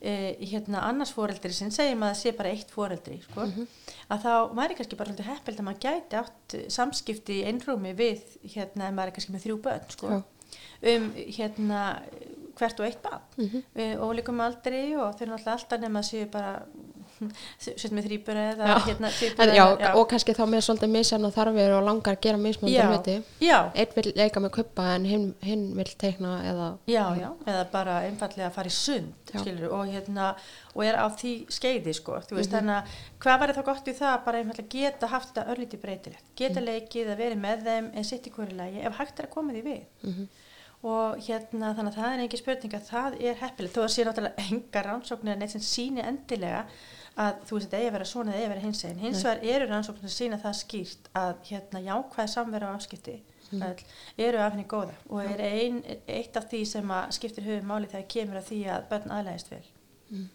[0.02, 3.90] e, hérna annars fóreldri sem segjum að það sé bara eitt fóreldri sko mm -hmm
[4.10, 8.24] að þá væri kannski bara hluti heppild að maður gæti átt samskipti í einrúmi við
[8.56, 10.20] hérna, maður er kannski með þrjú börn sko,
[10.94, 11.82] um hérna
[12.60, 13.28] hvert og eitt barn.
[13.38, 14.00] Mm -hmm.
[14.04, 16.66] og líka um aldri og þeir eru alltaf nefn að séu bara
[17.60, 19.90] sett með þrýbur eða hérna þrýbur já, já.
[19.94, 23.18] og kannski þá með svolítið misjafna þarfir og langar að gera mismunandi
[23.74, 28.02] einn vil leika með kuppa en hinn, hinn vil teikna eða já, já, eða bara
[28.08, 30.34] einfallega að fara í sund skilur, og hérna
[30.76, 32.52] og er á því skeiði sko veist, mm -hmm.
[32.56, 32.84] þannig að
[33.24, 36.68] hvað var það gott í það bara einfallega geta haft þetta örlíti breytilegt geta mm
[36.68, 36.70] -hmm.
[36.72, 39.54] leikið að vera með þeim en sitt í hverju lagi ef hægt er að koma
[39.54, 40.28] því við mm -hmm.
[40.82, 44.06] og hérna þannig að það er engi spurning að það er heppilegt þó að sé
[44.06, 46.66] náttúrulega enga rannsóknir en eitt sem síni endilega
[47.20, 49.24] að þú veist þetta eigi að vera svona eða eigi að vera hins einn hins
[49.26, 53.16] vegar eru rannsóknir að sína það skýrt að hérna jákvæð samverða á afskipti
[53.52, 53.64] mm.
[54.28, 58.12] eru af henni góða og er ein, eitt af því sem skiptir höfum máli þegar
[58.16, 59.66] kemur að því að börn aðlæðist vel.
[60.10, 60.30] Mm.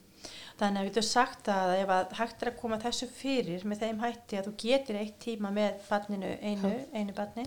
[0.61, 3.87] þannig að við höfum sagt að ef að hægt er að koma þessu fyrir með
[3.87, 7.47] þeim hætti að þú getur eitt tíma með barninu einu, einu barni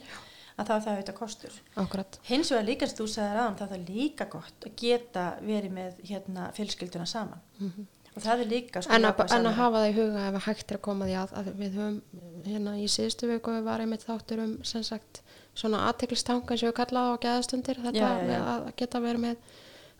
[0.57, 1.57] að þá er það auðvitað kostur.
[1.77, 2.17] Akkurat.
[2.25, 5.75] hins vegar líka sem þú sagði ráðan þá er það líka gott að geta verið
[5.75, 7.43] með hérna, fjölskylduna saman.
[7.59, 10.25] Mm -hmm og það er líka sko en, að, en að hafa það í huga
[10.25, 12.01] ef að hægt er að koma því að, að við höfum
[12.47, 15.21] hérna í síðustu viku var einmitt þáttur um sem sagt
[15.57, 17.79] svona aðteklistanga sem við kallaðum á gæðastundir.
[17.85, 18.41] Þetta já, já, já.
[18.53, 19.55] að geta verið með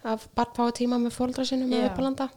[0.08, 2.28] að bara fá tíma með fólkdra sínum með uppalanda.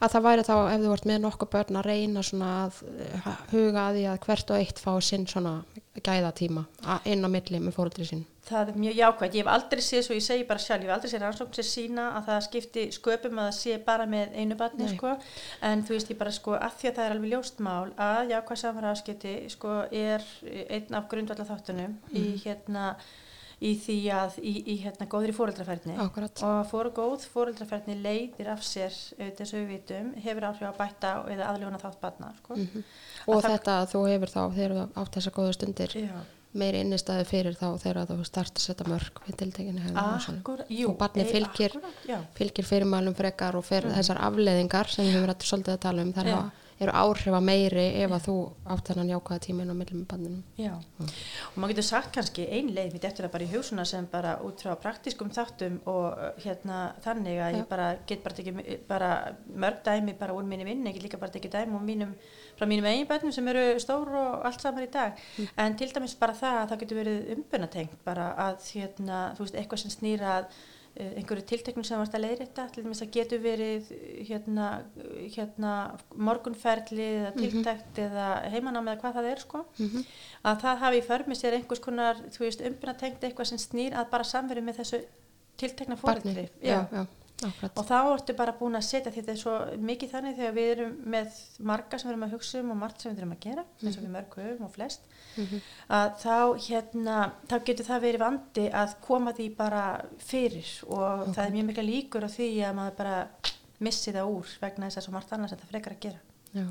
[0.00, 3.28] að það væri þá ef þú vart með nokkuð börn að reyna svona að eh,
[3.52, 5.54] huga að því að hvert og eitt fá sinn svona
[6.02, 6.64] gæðatíma
[7.06, 10.16] inn á milli með fólkdra sínum það er mjög jákvæmt, ég hef aldrei séð svo
[10.16, 13.40] ég segi bara sjálf, ég hef aldrei séð rannsókn sem sína að það skipti sköpum
[13.40, 15.14] að það sé bara með einu barni sko,
[15.64, 18.62] en þú veist ég bara sko að því að það er alveg ljóstmál að jákvæð
[18.64, 20.26] samfara afskipti sko er
[20.66, 22.18] einn af grundvallar þáttunum mm.
[22.20, 22.88] í hérna
[23.64, 28.94] í því að í, í hérna góðri fóreldraferðni og fóru góð fóreldraferðni leiðir af sér
[29.18, 32.56] auðvitað sem við vitum hefur áhrif að bæta eða aðljóna þátt barna sko.
[32.56, 32.86] mm -hmm.
[33.26, 36.16] og þetta að þú hefur þá þegar þú átt þessa góða stundir já
[36.58, 39.94] meiri innistæði fyrir þá þegar þú start að setja mörg við tiltekinu
[40.88, 41.74] og barni fylgir,
[42.38, 43.96] fylgir fyrirmælum frekar og fyrir mm.
[43.98, 46.42] þessar afleðingar sem við rættu svolítið að tala um þar ja.
[46.82, 48.34] Eru áhrifa meiri ef að þú
[48.74, 51.12] átt þennan jákvæða tímin og millum með barninu Já, mm.
[51.52, 54.64] og maður getur sagt kannski einleið mitt eftir að bara í hjósuna sem bara út
[54.64, 57.58] frá praktískum þáttum og uh, hérna þannig að Já.
[57.60, 59.12] ég bara get bara ekki bara
[59.54, 62.14] mörg dæmi bara úr mínu vinn, get líka bara ekki dæmi úr mínum
[62.58, 65.54] frá mínum eigin bönnum sem eru stór og allt saman í dag mm.
[65.62, 69.60] en til dæmis bara það að það getur verið umbunnatengt bara að hérna, þú veist,
[69.60, 70.62] eitthvað sem snýra að uh,
[70.94, 73.88] einhverju tilteknum sem varst að leiðrætta til dæmis að getur verið
[74.28, 74.68] hérna,
[75.34, 75.72] hérna
[76.14, 77.40] morgunferðli eða mhm.
[77.40, 78.06] tiltækt mm -hmm.
[78.06, 80.04] eða heimanám eða hvað það er sko mm -hmm.
[80.44, 84.10] að það hafi í förmi sér einhvers konar þú veist, umbunnatengt eitthvað sem snýr að
[84.10, 85.04] bara samverju með þessu
[85.56, 86.48] tiltekna fóröldri
[87.42, 87.72] Akkurat.
[87.74, 91.40] og þá ertu bara búin að setja þetta svo mikið þannig þegar við erum með
[91.70, 93.82] marga sem við erum að hugsa um og margt sem við erum að gera eins
[93.82, 93.98] mm -hmm.
[93.98, 95.00] og við mörgum og flest
[95.36, 95.60] mm -hmm.
[95.98, 96.36] að þá
[96.68, 97.16] hérna
[97.50, 101.34] þá getur það verið vandi að koma því bara fyrir og okay.
[101.34, 103.26] það er mjög mikla líkur á því að maður bara
[103.78, 106.20] missi það úr vegna þess að svo margt annars að það frekar að gera
[106.54, 106.66] Já,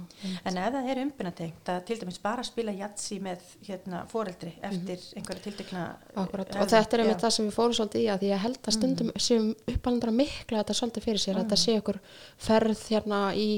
[0.45, 4.65] en ef það er umbyrnatengt að til dæmis bara spila jatsi með hérna, foreldri mhm.
[4.69, 5.17] eftir mm -hmm.
[5.17, 5.83] einhverja tildekna
[6.15, 8.73] og þetta er einmitt það sem við fórum svolítið í að því að held að
[8.73, 11.99] stundum mm sem uppalendra mikla þetta svolítið fyrir sér mm að þetta sé ykkur
[12.37, 13.49] ferð hérna í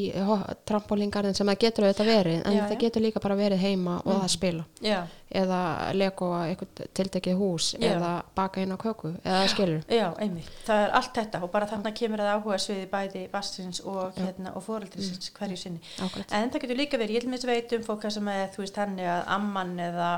[0.69, 4.23] trampolíngarðin sem það getur auðvitað verið en Já, það getur líka bara verið heima og
[4.23, 4.65] að spila.
[4.81, 4.99] Já.
[5.35, 5.61] Eða
[5.97, 7.88] leko eitthvað tiltekið hús Já.
[7.91, 9.81] eða baka inn á köku eða skilur.
[9.89, 13.81] Já, einmitt, það er allt þetta og bara þannig kemur það áhuga sviði bæði bassins
[13.83, 15.38] og, hérna, og fóreldrisins mm.
[15.39, 15.81] hverju sinni.
[16.23, 18.82] En það getur líka verið, ég vil minnst veit um fólk sem er, þú veist,
[18.82, 20.10] hann er að amman eða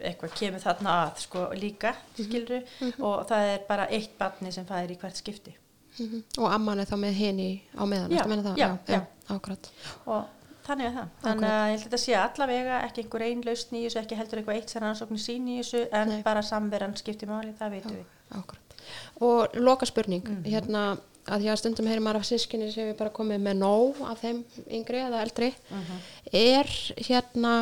[0.00, 2.24] eitthvað kemur þarna að sko líka, mm.
[2.28, 3.04] skiluru mm -hmm.
[3.10, 5.56] og það er bara eitt barni sem fæðir í hvert skipti
[5.98, 6.22] -hmm.
[6.38, 8.24] og amman er þá með henni á meðan, já,
[8.56, 9.00] já, já, já.
[9.28, 9.70] ákvæmt
[10.06, 10.24] og
[10.64, 13.98] þannig að það þannig að ég held að þetta sé allavega ekki einhver í þessu,
[14.00, 16.22] ekki heldur eitthvað eitt sem rannsóknir sín í þessu en Nei.
[16.22, 18.78] bara samverðan skiptir máli, það veitum við Akkurat.
[19.20, 20.50] og loka spurning mm -hmm.
[20.50, 24.02] hérna að því að stundum heyrir maður af sískinni sem við bara komið með nóg
[24.08, 25.50] af þeim yngri eða eldri.
[25.70, 26.04] Mm -hmm.
[26.32, 26.74] er
[27.08, 27.54] hérna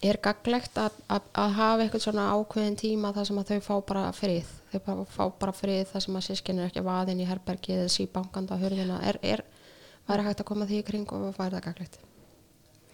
[0.00, 3.74] er gaglegt að, að, að hafa eitthvað svona ákveðin tíma þar sem að þau fá
[3.92, 4.52] bara frið?
[4.72, 7.88] Þau bara, fá bara frið þar sem að sískinni er ekki vaðin í herbergi eða
[7.88, 9.44] síbankanda hörðina er, er
[10.08, 11.98] væri hægt að koma því í kring og væri það gaglegt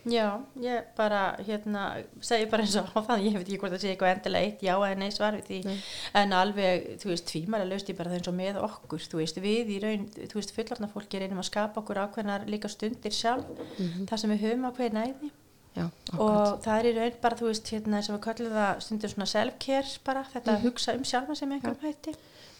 [0.06, 1.84] Já, ég bara hérna,
[2.22, 4.60] segi bara eins og á það, ég veit ekki hvort það sé eitthvað endilega eitt
[4.62, 5.80] já eða nei svar við því nei.
[6.20, 9.40] en alveg, þú veist, tvímæra löst ég bara það eins og með okkur, þú veist,
[9.42, 13.50] við í raun þú veist, fullarna fólki reynum að skapa okkur ákveðnar líka stundir sjálf
[13.50, 14.06] mm -hmm.
[14.06, 15.32] það sem við höfum ákveði næði
[15.74, 19.10] já, og það er í raun bara, þú veist, hérna sem við kallum það stundir
[19.10, 20.62] svona self-care bara, þetta mm -hmm.
[20.62, 22.14] að hugsa um sjálfa sem einhverjum hætti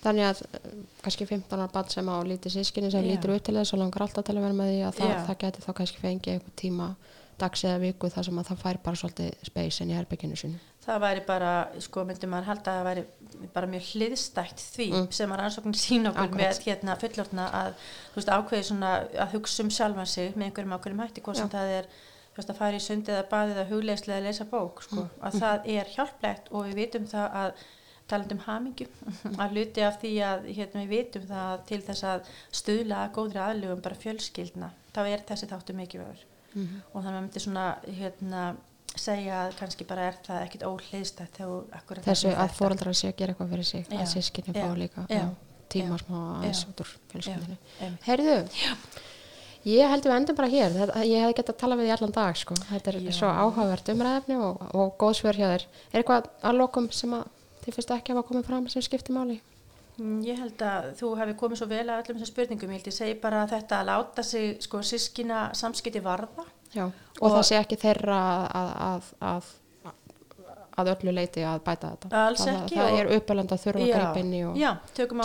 [0.06, 0.72] Þannig að eh,
[1.02, 3.10] kannski 15 ára bann sem á lítið sískinni sem já.
[3.10, 5.38] lítur út til þess og langar alltaf til að vera með því að það, það
[5.42, 6.88] getur þá kannski fengið einhver tíma
[7.40, 10.58] dags eða viku þar sem að það fær bara svolítið speysin í herbygginu sinu.
[10.86, 13.04] Það væri bara, sko, myndum maður halda að það væri
[13.54, 15.06] bara mjög hliðstækt því mm.
[15.18, 16.42] sem að rannsóknin sín okkur Akkurat.
[16.42, 17.72] með hérna fullortna að,
[18.12, 18.92] þú veist, ákveði svona
[19.24, 21.88] að hugsa um sjálfan sig með einhverjum ákveðum hætti, hvort sem það er,
[22.28, 25.18] þú veist, að fara í sundið að baðið að hugleislega að lesa bók, sko, mm.
[25.18, 25.42] að mm.
[25.42, 27.66] það er hjálplegt og við vitum það að
[28.06, 28.86] talandum hamingu,
[29.42, 32.32] að luti af því að, hérna, við vitum það til þess að
[32.62, 36.24] stuðla góðri aðlugum bara fjölskyldna, þá er þessi þáttu mikið verður
[36.56, 36.84] mm -hmm.
[36.92, 37.66] og þannig að maður myndi svona
[38.00, 38.44] hérna,
[38.96, 41.40] segja að kannski bara er það ekkit óhliðstætt
[42.04, 45.06] þessu að fóraldrar sé að gera eitthvað fyrir sig já, að sískinni fá líka
[45.68, 47.56] tíma smá aðeins út úr fjölskyldinu
[48.06, 48.36] Herðu,
[49.66, 50.70] ég held við endur bara hér.
[50.76, 52.54] Þetta, ég hef gett að tala við í allan dag sko.
[52.68, 53.12] þetta er já.
[53.18, 55.66] svo áhugavert umræðefni og, og góð svör hjá þér.
[55.92, 57.26] Er eitthvað að lokum sem að
[57.64, 59.40] þið finnst ekki að hafa komið fram sem skiptir máli?
[59.96, 62.88] Mm, ég held að þú hefði komið svo vel að öllum þessum spurningum, ég held
[62.90, 66.44] ég segi bara að þetta að láta sig sko sískina samskipti varða
[66.74, 69.46] Já, og, og það sé ekki þeirra að, að, að,
[70.82, 72.10] að öllu leiti að bæta þetta.
[72.26, 74.68] Alls ekki Það, það er uppöland að þurfa að greipa inn í og já,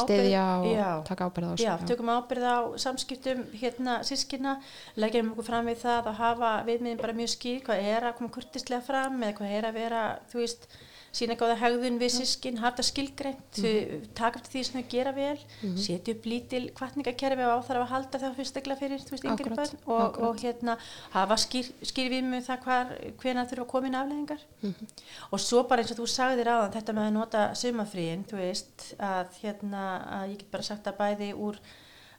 [0.05, 4.53] stiðja og já, taka ábyrða á Já, tökum ábyrða á samskiptum hérna sískina,
[4.95, 8.33] leggjum okkur fram við það að hafa viðmiðin bara mjög skýr hvað er að koma
[8.37, 10.71] kurtislega fram eða hvað er að vera, þú veist
[11.11, 14.05] sína góða hegðun við sískin, hafa þetta skilgreint mm -hmm.
[14.15, 15.77] taka eftir því sem þau gera vel mm -hmm.
[15.85, 20.29] setja upp lítil kvartningakerfi og áþarf að halda það fyrstegla fyrir veist, akkurat, og, akkurat.
[20.29, 20.77] og hérna
[21.11, 22.87] hafa skýr, skýr við með það hvar,
[23.21, 24.87] hvena þurfa að koma inn afleggingar mm -hmm.
[25.31, 28.35] og svo bara eins og þú sagðir á þann þetta með að nota sumafríin þú
[28.37, 29.83] veist að hérna
[30.21, 31.59] að ég get bara sagt að bæði úr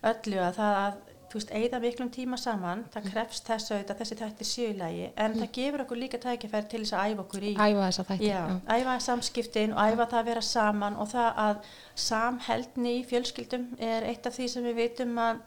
[0.02, 0.94] öllu að það að
[1.32, 3.12] þú veist, eigða miklum tíma saman, það mm.
[3.14, 5.38] krefst þess að þessi þættir sjöulagi, en mm.
[5.40, 8.28] það gefur okkur líka tækifæri til þess að æfa okkur í æfa þess að þættir,
[8.28, 8.42] já,
[8.76, 11.72] æfa samskiptin og æfa það að vera saman og það að
[12.06, 15.42] samheldni í fjölskyldum er eitt af því sem við veitum að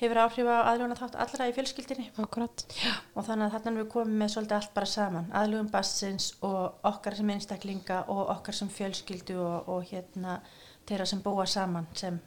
[0.00, 2.64] hefur áhrif á aðluguna þátt allra í fjölskyldinni Akkurat.
[3.14, 7.18] og þannig að þarna við komum með svolítið allt bara saman, aðlugum bassins og okkar
[7.18, 10.40] sem einstaklinga og okkar sem fjölskyldu og, og hérna
[10.88, 12.18] þeirra sem búa saman sem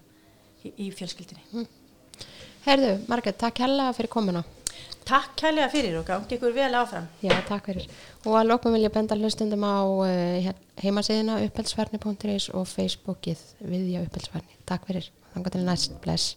[0.64, 1.68] í, í fjölskyldinni mm.
[2.68, 4.42] Herðu, Marget, takk hella fyrir komuna.
[5.08, 7.06] Takk hella fyrir og gangi ykkur vel áfram.
[7.24, 7.86] Já, takk fyrir.
[8.26, 10.50] Og að lókum vil ég benda hlustundum á uh,
[10.84, 14.60] heimasíðina upphaldsverni.is og Facebookið viðja upphaldsverni.
[14.68, 15.08] Takk fyrir.
[15.32, 15.96] Þannig til næst.
[16.04, 16.36] Bless.